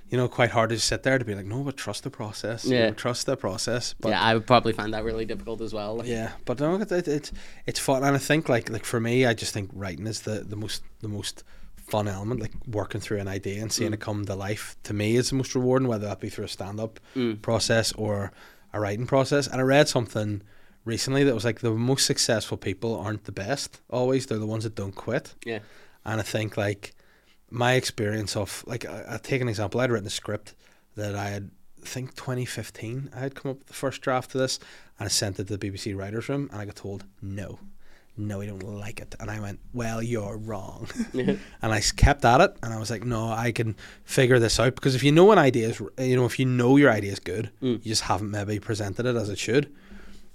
[0.09, 2.65] you know, quite hard to sit there to be like, no, but trust the process,
[2.65, 2.87] you Yeah.
[2.87, 3.95] know, trust the process.
[3.99, 6.01] But yeah, I would probably find that really difficult as well.
[6.05, 7.31] yeah, but no, it, it, it's
[7.65, 10.41] it's fun, and I think like like for me, I just think writing is the
[10.47, 11.43] the most the most
[11.75, 12.39] fun element.
[12.39, 13.95] Like working through an idea and seeing Mm.
[13.95, 16.49] it come to life to me is the most rewarding, whether that be through a
[16.49, 17.41] stand up Mm.
[17.41, 18.31] process or
[18.73, 19.47] a writing process.
[19.47, 20.43] And I read something
[20.89, 24.63] recently that was like the most successful people aren't the best always; they're the ones
[24.65, 25.35] that don't quit.
[25.45, 25.59] Yeah.
[26.05, 26.93] And I think like
[27.49, 29.79] my experience of like I, I take an example.
[29.79, 30.55] I'd written a script
[30.95, 31.51] that I had
[31.83, 33.09] I think 2015.
[33.15, 34.59] I had come up with the first draft of this
[34.99, 37.59] and I sent it to the BBC writers room and I got told no,
[38.17, 39.15] no, we don't like it.
[39.19, 40.87] And I went, well, you're wrong.
[41.13, 44.75] And I kept at it and I was like, no, I can figure this out
[44.75, 47.19] because if you know an idea is, you know, if you know your idea is
[47.19, 47.79] good, Mm.
[47.83, 49.71] you just haven't maybe presented it as it should.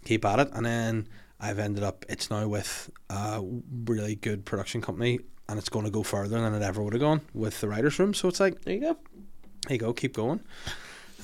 [0.04, 1.08] Keep at it, and then
[1.40, 2.04] I've ended up.
[2.08, 3.42] It's now with a
[3.86, 7.00] really good production company, and it's going to go further than it ever would have
[7.00, 8.14] gone with the writers' room.
[8.14, 8.96] So it's like, There you go.
[9.66, 10.40] there you go, keep going.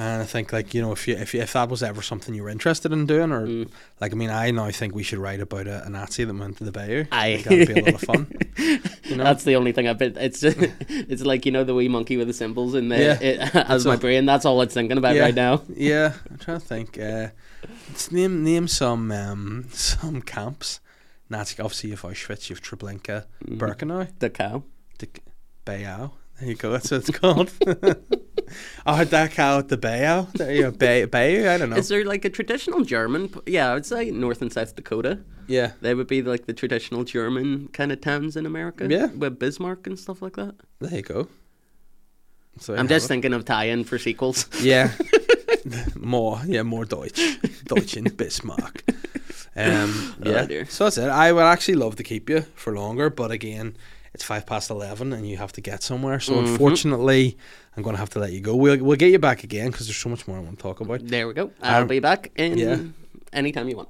[0.03, 2.35] And I think like you know if you if you, if that was ever something
[2.35, 3.69] you were interested in doing, or Mm.
[4.01, 6.57] like I mean, I now think we should write about a, a Nazi that went
[6.59, 7.05] to the Bayou.
[7.13, 8.27] I- think that'd be a lot of fun.
[9.11, 9.25] You know?
[9.25, 10.17] That's the only thing I've been.
[10.17, 10.57] It's just,
[10.89, 13.19] it's like you know the wee monkey with the symbols in there.
[13.21, 13.29] Yeah.
[13.49, 13.99] it, as my all.
[13.99, 14.25] brain.
[14.25, 15.23] That's all it's thinking about Yeah.
[15.23, 15.63] right now.
[15.75, 16.97] Yeah, I'm trying to think.
[16.99, 17.29] Uh,
[17.89, 20.81] let's name name some um, some camps.
[21.29, 23.59] Nazi, obviously, you've Auschwitz, you've Treblinka, Mhm.
[23.59, 24.63] Birkenau, The cow.
[26.41, 26.71] There you go.
[26.73, 27.51] That's what it's called.
[28.87, 30.27] oh, Dachau at the Bayou.
[30.35, 30.71] There you go.
[30.71, 31.49] Bay, Bayou.
[31.49, 31.77] I don't know.
[31.77, 33.33] Is there like a traditional German?
[33.47, 35.21] Yeah, I would say North and South Dakota.
[35.47, 35.73] yeah.
[35.81, 38.87] They would be like the traditional German kind of towns in America.
[38.91, 39.07] Yeah.
[39.07, 40.55] with Bismarck and stuff like that.
[40.81, 41.29] There you go.
[42.59, 44.47] So I'm just thinking of tie-in for sequels.
[44.63, 44.93] Yeah.
[45.97, 47.21] more, yeah, more Deutsch,
[47.65, 48.83] Deutsch in Bismarck.
[49.55, 50.65] Um, Oh, yeah, dear.
[50.67, 51.09] so that's it.
[51.11, 53.77] I would actually love to keep you for longer, but again,
[54.15, 56.19] it's five past eleven, and you have to get somewhere.
[56.21, 56.39] So Mhm.
[56.49, 57.37] unfortunately,
[57.77, 58.57] I'm going to have to let you go.
[58.57, 60.81] We'll we'll get you back again because there's so much more I want to talk
[60.81, 61.07] about.
[61.07, 61.51] There we go.
[61.63, 62.79] I'll Um, be back in yeah.
[63.33, 63.89] anytime you want.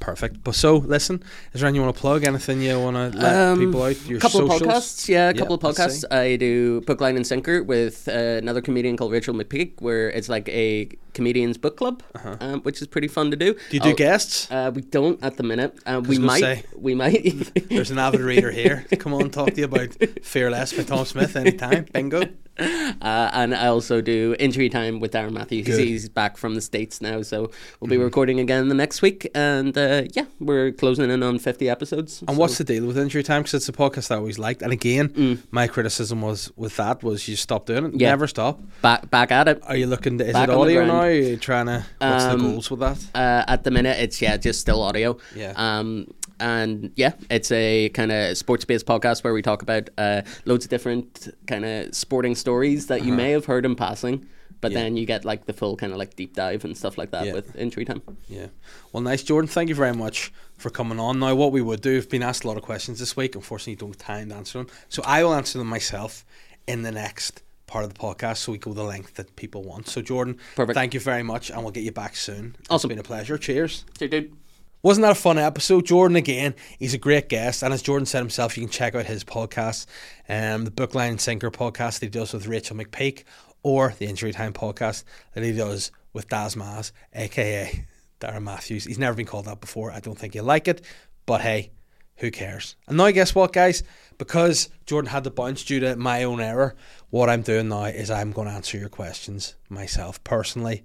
[0.00, 0.44] Perfect.
[0.44, 1.22] But so listen,
[1.52, 2.24] is there anything you want to plug?
[2.24, 4.06] Anything you want to let Um, people out?
[4.06, 4.62] Your couple socials?
[4.62, 6.04] of podcasts, yeah, a couple of podcasts.
[6.12, 10.28] I do Book Line and Sinker with uh, another comedian called Rachel McPeak, where it's
[10.28, 12.02] like a comedians book club,
[12.40, 13.50] um, which is pretty fun to do.
[13.50, 13.64] Uh-huh.
[13.70, 14.48] Do you do I'll- guests?
[14.50, 15.76] Uh, we don't at the minute.
[15.84, 16.40] Uh, we might.
[16.40, 17.50] say, we might.
[17.68, 18.86] There's an avid reader here.
[18.98, 21.86] Come on, talk to you about Fearless by Tom Smith anytime.
[21.92, 22.22] Bingo.
[22.60, 25.66] Uh, and I also do Injury Time with Darren Matthews.
[25.66, 25.78] Good.
[25.78, 25.86] Mm-hmm.
[25.86, 29.30] He's back from the States now, so we'll be recording again the next week.
[29.34, 32.22] And uh, yeah, we're closing in on 50 episodes.
[32.28, 33.42] And what's the deal with Injury Time?
[33.42, 34.62] Because it's a podcast I always liked.
[34.62, 35.38] And again, Mm.
[35.50, 37.92] my criticism was with that was you stop doing it.
[38.00, 38.10] Yeah.
[38.10, 38.60] Never stop.
[38.82, 39.60] back, back at it?
[39.64, 40.96] Are you looking to, is Back it audio now?
[41.00, 42.98] Are you trying to, what's Um, the goals with that?
[43.14, 45.16] Uh, at the minute, it's yeah, just still audio.
[45.34, 45.52] Yeah.
[45.56, 46.06] Um,
[46.40, 50.70] and yeah, it's a kind of sports-based podcast where we talk about uh, loads of
[50.70, 54.24] different kind of sporting stories that you may have heard in passing,
[54.60, 54.72] but.
[54.72, 54.78] Yeah.
[54.80, 57.26] then you get like the full kind of like deep dive and stuff like that
[57.26, 57.32] Yeah.
[57.34, 58.02] with Injury Time.
[58.28, 58.46] Yeah.
[58.92, 59.48] Well, nice, Jordan.
[59.48, 61.18] Thank you very much for coming on.
[61.20, 63.34] Now, what we would do, we've been asked a lot of questions this week.
[63.34, 64.66] Unfortunately, don't have time to answer them.
[64.88, 66.24] So I will answer them myself
[66.66, 69.88] in the next part of the podcast so we go the length that people want.
[69.88, 70.74] So, Jordan, Perfect.
[70.74, 72.56] thank you very much, and we'll get you back soon.
[72.70, 72.90] Awesome.
[72.90, 73.36] It's been a pleasure.
[73.38, 73.84] Cheers.
[73.98, 74.32] Dude, dude.
[74.80, 75.86] Wasn't that a fun episode?
[75.86, 79.06] Jordan again, he's a great guest, and as Jordan said himself, you can check out
[79.06, 79.86] his podcast,
[80.28, 83.24] um, the Bookline and Sinker podcast that he does with Rachel McPeak,
[83.68, 85.04] or the Injury Time podcast
[85.34, 87.84] that he does with Daz Maz, aka
[88.18, 88.84] Darren Matthews.
[88.84, 89.92] He's never been called that before.
[89.92, 90.82] I don't think you like it,
[91.26, 91.70] but hey,
[92.16, 92.76] who cares?
[92.86, 93.82] And now, guess what, guys?
[94.16, 96.74] Because Jordan had the bounce due to my own error,
[97.10, 100.84] what I'm doing now is I'm going to answer your questions myself personally.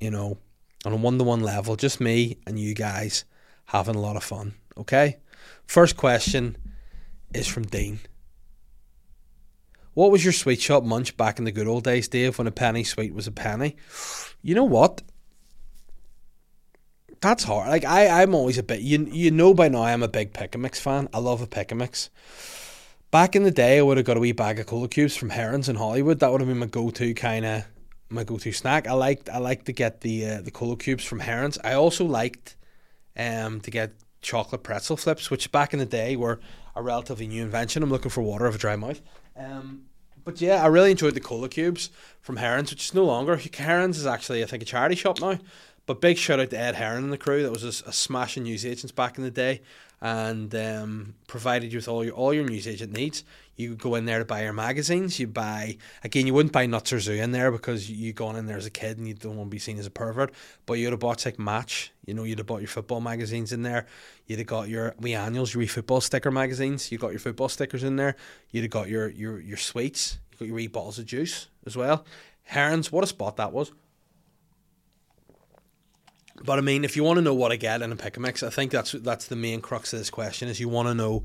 [0.00, 0.38] You know,
[0.84, 3.24] on a one to one level, just me and you guys
[3.66, 4.54] having a lot of fun.
[4.78, 5.18] Okay?
[5.66, 6.56] First question
[7.34, 7.98] is from Dean.
[9.94, 12.52] What was your sweet shop munch back in the good old days, Dave, when a
[12.52, 13.76] penny sweet was a penny?
[14.46, 15.00] You know what?
[17.22, 17.70] That's hard.
[17.70, 18.82] Like I, I'm always a bit.
[18.82, 21.08] You, you know by now I'm a big pick a mix fan.
[21.14, 22.10] I love a pick a mix.
[23.10, 25.30] Back in the day, I would have got a wee bag of cola cubes from
[25.30, 26.18] Herons in Holywood.
[26.18, 27.64] That would have been my go-to kind of
[28.10, 28.86] my go-to snack.
[28.86, 31.56] I liked I liked to get the uh, the cola cubes from Herons.
[31.64, 32.56] I also liked
[33.16, 36.40] um to get chocolate pretzel flips, which back in the day were
[36.76, 37.82] a relatively new invention.
[37.82, 39.00] I'm looking for water of a dry mouth.
[39.36, 39.86] Um,
[40.24, 43.38] but yeah, I really enjoyed the cola cubes from Herons, which is no longer.
[43.56, 45.38] Herons is actually I think a charity shop now.
[45.86, 47.42] But big shout out to Ed Heron and the crew.
[47.42, 49.60] That was a, a smashing news agents back in the day,
[50.04, 53.24] and um, provided you with all your all your news agent needs.
[53.56, 55.18] You go in there to buy your magazines.
[55.18, 56.26] You buy again.
[56.26, 58.70] You wouldn't buy Nuts or Zoo in there because you gone in there as a
[58.70, 60.34] kid and you don't want to be seen as a pervert.
[60.66, 61.90] But you'd have bought like Match.
[62.04, 63.86] You know, you'd have bought your football magazines in there.
[64.26, 66.92] You'd have got your wee annuals, your wee football sticker magazines.
[66.92, 68.14] You got your football stickers in there.
[68.50, 70.18] You'd have got your your your sweets.
[70.32, 72.04] You got your wee bottles of juice as well.
[72.42, 73.72] Herons, what a spot that was.
[76.42, 78.20] But I mean, if you want to know what I get in a pick a
[78.20, 80.94] mix, I think that's that's the main crux of this question: is you want to
[80.94, 81.22] know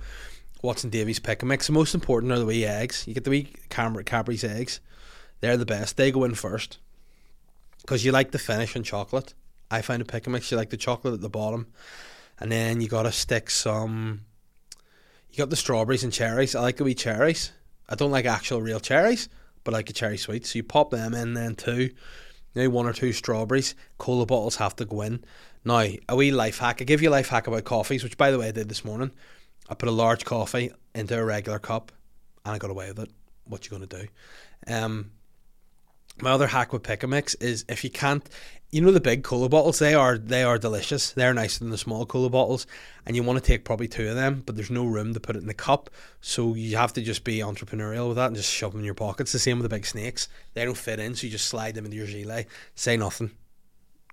[0.61, 1.67] what's in Davy's pick a mix.
[1.67, 3.05] The most important are the wee eggs.
[3.07, 4.79] You get the wee Cam- Cadbury's eggs;
[5.41, 5.97] they're the best.
[5.97, 6.77] They go in first
[7.81, 9.33] because you like the finish on chocolate.
[9.71, 10.51] I find a pick a mix.
[10.51, 11.67] You like the chocolate at the bottom,
[12.39, 14.21] and then you got to stick some.
[15.31, 16.55] You got the strawberries and cherries.
[16.55, 17.51] I like the wee cherries.
[17.87, 19.27] I don't like actual real cherries,
[19.63, 20.45] but I like a cherry sweet.
[20.45, 21.91] So you pop them in then too
[22.67, 23.75] one or two strawberries.
[23.97, 25.23] Cola bottles have to go in.
[25.65, 26.81] Now, a wee life hack.
[26.81, 28.85] I give you a life hack about coffees, which by the way I did this
[28.85, 29.11] morning.
[29.69, 31.91] I put a large coffee into a regular cup
[32.43, 33.11] and I got away with it.
[33.45, 34.07] What you gonna do?
[34.67, 35.11] Um
[36.21, 38.27] my other hack with pick a mix is if you can't
[38.71, 41.11] you know the big cola bottles they are they are delicious.
[41.11, 42.67] They're nicer than the small cola bottles
[43.05, 45.35] and you want to take probably two of them but there's no room to put
[45.35, 45.89] it in the cup.
[46.21, 48.93] So you have to just be entrepreneurial with that and just shove them in your
[48.93, 49.31] pockets.
[49.31, 50.27] The same with the big snakes.
[50.53, 52.47] They don't fit in so you just slide them into your gilet.
[52.75, 53.31] Say nothing.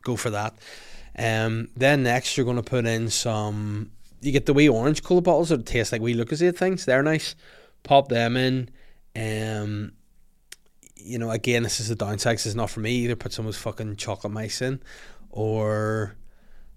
[0.03, 0.55] Go for that.
[1.19, 3.91] Um, then next you're going to put in some
[4.23, 6.85] you get the wee orange cola bottles that taste like wee Lucozade things.
[6.85, 7.35] They're nice.
[7.83, 8.71] Pop them in
[9.15, 9.93] um,
[11.07, 12.37] you know, again, this is the downside.
[12.37, 13.17] This is not for me either.
[13.17, 14.81] Put some with fucking chocolate mice in,
[15.31, 16.17] or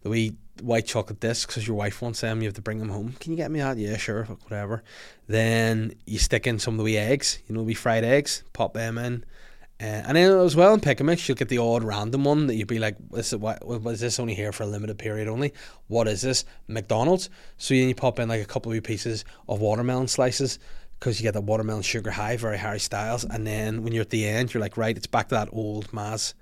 [0.01, 2.41] the wee white chocolate discs because your wife wants them.
[2.41, 3.15] You have to bring them home.
[3.19, 3.77] Can you get me that?
[3.77, 4.83] Yeah, sure, whatever.
[5.27, 7.39] Then you stick in some of the wee eggs.
[7.47, 8.43] You know, wee fried eggs.
[8.53, 9.23] Pop them in.
[9.81, 12.47] Uh, and then as well in pick a mix, you'll get the odd random one
[12.47, 15.29] that you'd be like, "This is what was this only here for a limited period
[15.29, 15.53] only?
[15.87, 16.43] What is this?
[16.67, 20.59] McDonald's?" So then you pop in like a couple of pieces of watermelon slices,
[20.99, 24.09] because you get the watermelon sugar high, very Harry Styles, and then when you're at
[24.09, 26.33] the end, you're like, right, it's back to that old Maz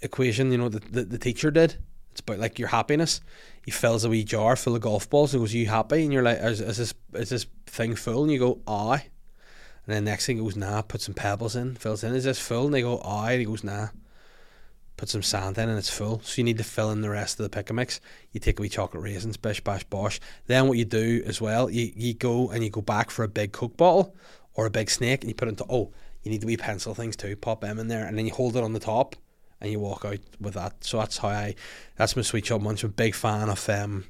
[0.00, 1.76] equation, you know, that the, the teacher did.
[2.10, 3.20] It's about like your happiness.
[3.64, 6.22] He fills a wee jar full of golf balls and goes, "You happy?" And you're
[6.22, 9.06] like, "Is, is this is this thing full?" And you go, "Aye."
[9.86, 12.14] And then next thing goes, "Nah." Put some pebbles in, fills in.
[12.14, 12.66] Is this full?
[12.66, 13.88] And they go, "Aye." And he goes, "Nah."
[14.96, 16.20] Put some sand in and it's full.
[16.22, 18.00] So you need to fill in the rest of the pick a mix.
[18.32, 20.20] You take a wee chocolate raisins, bish bash bosh.
[20.46, 23.28] Then what you do as well, you, you go and you go back for a
[23.28, 24.14] big Coke bottle
[24.54, 26.94] or a big snake and you put it into oh, you need the wee pencil
[26.94, 29.16] things too, pop them in there and then you hold it on the top
[29.60, 30.84] and you walk out with that.
[30.84, 31.54] So that's how I
[31.96, 32.84] that's my sweet shop munch.
[32.84, 34.04] I'm a big fan of um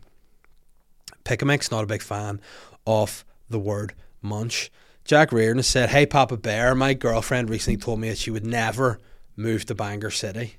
[1.25, 2.41] pick a mix, not a big fan
[2.87, 4.71] of the word munch.
[5.05, 9.01] Jack Reardon said, Hey Papa Bear, my girlfriend recently told me that she would never
[9.37, 10.57] move to Bangor City.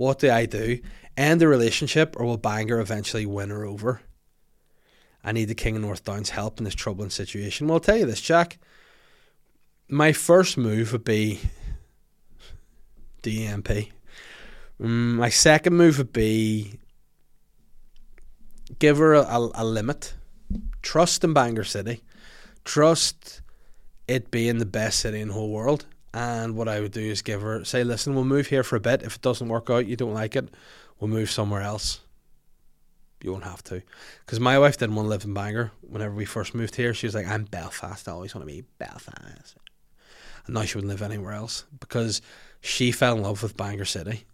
[0.00, 0.78] What do I do?
[1.14, 4.00] End the relationship or will Bangor eventually win her over?
[5.22, 7.66] I need the King of North Downs help in this troubling situation.
[7.66, 8.56] Well, I'll tell you this, Jack.
[9.90, 11.40] My first move would be
[13.22, 13.90] DMP.
[14.80, 16.78] Mm, my second move would be
[18.78, 20.14] give her a, a, a limit.
[20.80, 22.02] Trust in Bangor City.
[22.64, 23.42] Trust
[24.08, 25.84] it being the best city in the whole world.
[26.12, 28.80] And what I would do is give her, say, listen, we'll move here for a
[28.80, 29.02] bit.
[29.02, 30.48] If it doesn't work out, you don't like it,
[30.98, 32.00] we'll move somewhere else.
[33.22, 33.82] You won't have to.
[34.24, 36.94] Because my wife didn't want to live in Bangor whenever we first moved here.
[36.94, 38.08] She was like, I'm Belfast.
[38.08, 39.56] I always want to be Belfast.
[40.46, 42.22] And now she wouldn't live anywhere else because
[42.60, 44.24] she fell in love with Bangor City.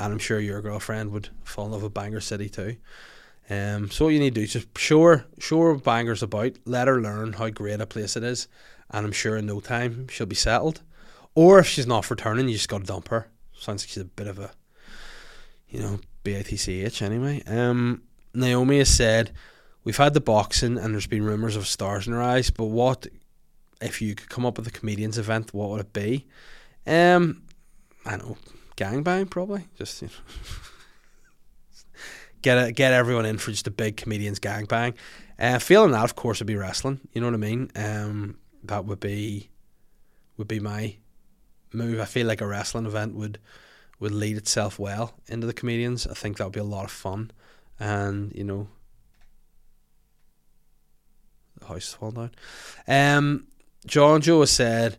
[0.00, 2.76] And I'm sure your girlfriend would fall in love with Bangor City too.
[3.48, 6.56] Um, so what you need to do is just show her, show her Bangor's about.
[6.64, 8.48] Let her learn how great a place it is.
[8.90, 10.82] And I'm sure in no time she'll be settled.
[11.36, 13.28] Or if she's not returning, you just got to dump her.
[13.56, 14.50] Sounds like she's a bit of a,
[15.68, 17.44] you know, bitch anyway.
[17.46, 18.02] Um,
[18.34, 19.30] Naomi has said,
[19.84, 23.06] We've had the boxing and there's been rumours of stars in her eyes, but what
[23.80, 26.26] if you could come up with a comedians event, what would it be?
[26.86, 27.42] Um,
[28.04, 28.36] I know,
[28.76, 29.66] gangbang probably.
[29.78, 30.14] Just you know.
[32.42, 34.94] get a, get everyone in for just a big comedians gangbang.
[35.38, 37.00] Uh, feeling that, of course, would be wrestling.
[37.12, 37.70] You know what I mean?
[37.76, 39.50] Um, that would be
[40.36, 40.96] would be my
[41.72, 42.00] move.
[42.00, 43.38] I feel like a wrestling event would
[43.98, 46.06] would lead itself well into the comedians.
[46.06, 47.30] I think that would be a lot of fun,
[47.78, 48.68] and you know,
[51.60, 52.30] the house is falling down.
[52.86, 53.46] Um,
[53.86, 54.98] John Joe has said,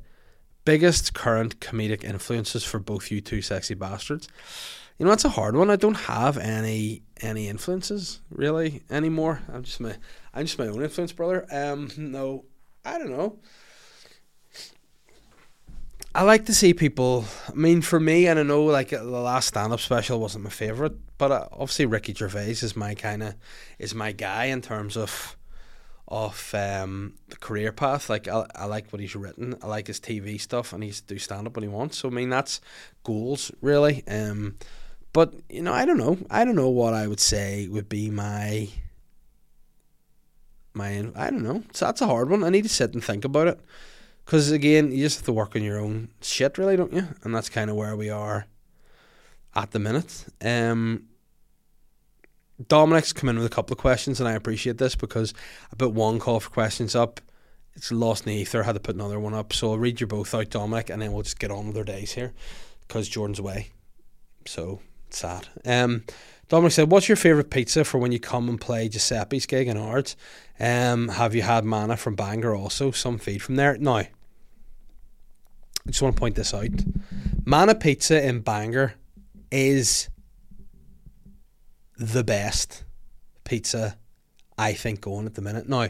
[0.68, 4.28] biggest current comedic influences for both you two sexy bastards.
[4.98, 5.70] You know, that's a hard one.
[5.70, 9.42] I don't have any any influences really anymore.
[9.54, 9.96] I'm just my
[10.34, 11.46] I'm just my own influence, brother.
[11.52, 12.46] Um, no,
[12.84, 13.40] I don't know.
[16.18, 17.26] I like to see people.
[17.48, 20.94] I mean, for me, and I know like the last stand-up special wasn't my favorite,
[21.20, 23.36] but uh, obviously Ricky Gervais is my kind of
[23.78, 25.38] is my guy in terms of
[26.08, 28.10] of um, the career path.
[28.10, 29.58] Like I, I like what he's written.
[29.62, 32.00] I like his TV stuff, and he's do stand up when he wants.
[32.00, 32.62] So I mean, that's
[33.04, 34.04] goals really.
[34.08, 34.56] Um,
[35.14, 36.18] but you know, I don't know.
[36.32, 38.70] I don't know what I would say would be my
[40.74, 41.12] my.
[41.16, 41.62] I don't know.
[41.74, 42.44] So that's a hard one.
[42.44, 43.60] I need to sit and think about it.
[44.28, 47.08] Because again, you just have to work on your own shit, really, don't you?
[47.24, 48.46] And that's kind of where we are
[49.56, 50.26] at the minute.
[50.42, 51.06] Um,
[52.68, 55.34] Dominic's come in with a couple of questions, and I appreciate this because
[55.72, 57.22] I put one call for questions up.
[57.74, 58.64] It's lost in the ether.
[58.64, 59.54] I had to put another one up.
[59.54, 61.86] So I'll read you both out, Dominic, and then we'll just get on with our
[61.86, 62.34] days here
[62.86, 63.70] because Jordan's away.
[64.46, 65.48] So sad.
[65.64, 66.04] Um,
[66.50, 69.78] Dominic said, What's your favourite pizza for when you come and play Giuseppe's gig in
[69.78, 70.18] Ards?
[70.60, 72.92] Um, have you had manna from Bangor also?
[72.92, 73.78] Some feed from there?
[73.78, 74.04] Now,
[75.88, 76.68] I just want to point this out.
[77.46, 78.96] Manna Pizza in Bangor
[79.50, 80.10] is
[81.98, 82.84] the best
[83.46, 83.98] pizza
[84.58, 85.70] I think going at the minute.
[85.70, 85.88] Now,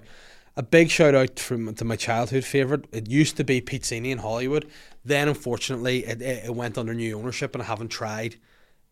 [0.56, 2.86] a big shout out from to my childhood favorite.
[2.92, 4.70] It used to be Pizzini in Holywood.
[5.04, 8.36] Then, unfortunately, it, it went under new ownership, and I haven't tried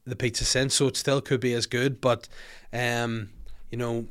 [0.06, 0.74] the pizza since.
[0.74, 2.28] So it still could be as good, but
[2.74, 3.30] um,
[3.70, 4.08] you know,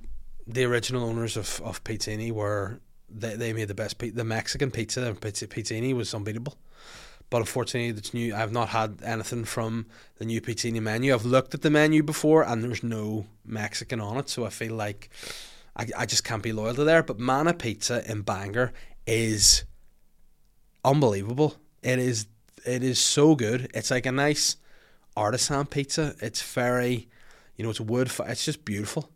[0.46, 4.16] the original owners of of Pizzini were they, they made the best pizza.
[4.16, 6.56] The Mexican pizza, pizza Pizzini was unbeatable.
[7.30, 8.34] But unfortunately, it's new.
[8.34, 9.86] I've not had anything from
[10.18, 11.12] the new Pizzini menu.
[11.12, 14.28] I've looked at the menu before, and there's no Mexican on it.
[14.28, 15.10] So I feel like
[15.76, 17.02] I, I just can't be loyal to there.
[17.02, 18.72] But Manna Pizza in Bangor
[19.06, 19.64] is
[20.84, 21.56] unbelievable.
[21.82, 22.26] It is.
[22.64, 23.70] It is so good.
[23.74, 24.56] It's like a nice
[25.16, 26.14] artisan pizza.
[26.20, 27.08] It's very,
[27.56, 28.10] you know, it's wood.
[28.26, 29.10] It's just beautiful.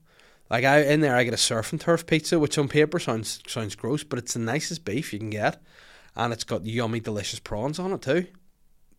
[0.51, 3.41] Like I in there, I get a surf and turf pizza, which on paper sounds
[3.47, 5.63] sounds gross, but it's the nicest beef you can get
[6.19, 8.27] and it's got yummy, delicious prawns on it too.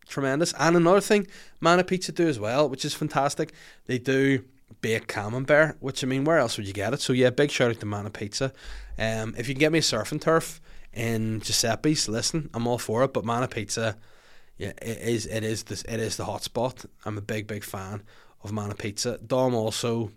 [0.08, 0.52] Tremendous.
[0.58, 1.28] And another thing,
[1.60, 3.52] Manna Pizza do as well, which is fantastic.
[3.86, 4.42] They do
[4.80, 7.00] baked camembert, which I mean, where else would you get it?
[7.00, 8.52] So yeah, big shout out to Manna Pizza.
[8.98, 10.60] Um, if you can get me a surf and turf
[10.92, 13.12] in Giuseppe's, listen, I'm all for it.
[13.12, 13.96] But Manna Pizza,
[14.56, 16.84] yeah, it is it is this it is the hot spot.
[17.04, 18.02] I'm a big big fan
[18.42, 19.18] of Manna Pizza.
[19.18, 20.10] Dom also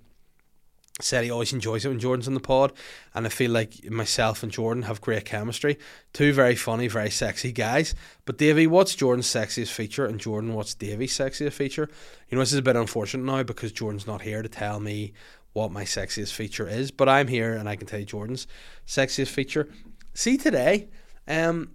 [1.01, 2.71] said he always enjoys it when Jordan's on the pod,
[3.15, 5.79] and I feel like myself and Jordan have great chemistry.
[6.13, 7.95] Two very funny, very sexy guys.
[8.25, 11.89] But Davey, what's Jordan's sexiest feature, and Jordan, what's Davey's sexiest feature?
[12.29, 15.13] You know, this is a bit unfortunate now because Jordan's not here to tell me
[15.53, 18.47] what my sexiest feature is, but I'm here and I can tell you Jordan's
[18.87, 19.69] sexiest feature.
[20.13, 20.89] See today,
[21.27, 21.71] um,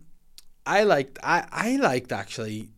[0.67, 2.69] I liked I I liked actually.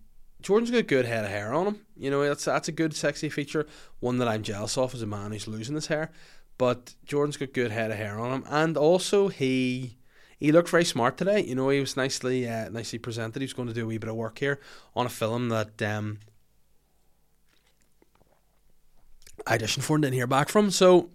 [0.42, 1.80] Jordan's got good head of hair on him.
[1.96, 3.66] You know, that's that's a good sexy feature.
[4.00, 6.10] One that I'm jealous of as a man who's losing his hair.
[6.58, 9.96] But Jordan's got good head of hair on him, and also he
[10.38, 11.42] he looked very smart today.
[11.42, 13.40] You know, he was nicely uh, nicely presented.
[13.40, 14.60] He was going to do a wee bit of work here
[14.96, 16.18] on a film that um,
[19.46, 20.70] I auditioned for and didn't hear back from.
[20.70, 21.10] So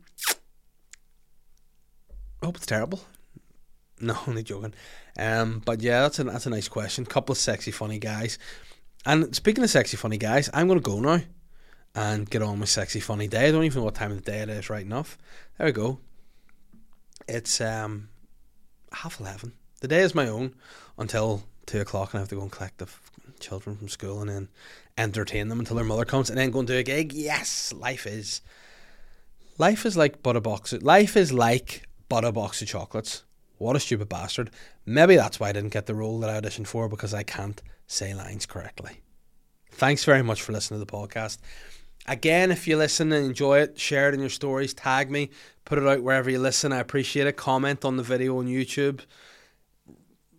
[2.42, 3.02] I hope it's terrible.
[4.02, 4.74] No, only joking.
[5.18, 7.06] Um, but yeah, that's a that's a nice question.
[7.06, 8.38] Couple of sexy, funny guys.
[9.06, 11.22] And speaking of sexy, funny guys, I'm gonna go now
[11.94, 13.48] and get on with sexy, funny day.
[13.48, 15.18] I don't even know what time of the day it is right enough.
[15.58, 16.00] There we go.
[17.28, 18.10] It's um
[18.92, 19.54] half eleven.
[19.82, 20.56] The day is my own
[20.98, 22.88] until two o'clock, and I have to go and collect the
[23.40, 24.50] children from school and then
[24.98, 27.14] entertain them until their mother comes, and then go and do a gig.
[27.14, 28.42] Yes, life is.
[29.60, 30.74] Life is like but a box.
[30.74, 33.24] Life is like but a box of chocolates.
[33.58, 34.50] What a stupid bastard.
[34.86, 37.62] Maybe that's why I didn't get the role that I auditioned for because I can't
[37.88, 39.02] say lines correctly.
[39.72, 41.38] Thanks very much for listening to the podcast.
[42.08, 45.32] Again, if you listen and enjoy it, share it in your stories, tag me,
[45.66, 46.72] put it out wherever you listen.
[46.72, 47.36] I appreciate it.
[47.36, 49.02] Comment on the video on YouTube,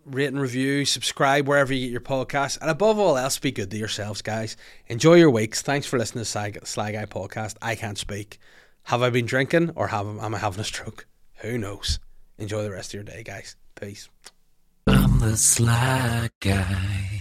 [0.05, 2.57] rate and review, subscribe wherever you get your podcast.
[2.61, 4.55] And above all else, be good to yourselves, guys.
[4.87, 5.61] Enjoy your weeks.
[5.61, 7.57] Thanks for listening to Sly, Sly Guy Podcast.
[7.61, 8.39] I can't speak.
[8.83, 11.05] Have I been drinking or have, am I having a stroke?
[11.41, 11.99] Who knows?
[12.37, 13.57] Enjoy the rest of your day, guys.
[13.75, 14.09] Peace.
[14.87, 17.16] I'm the sly guy.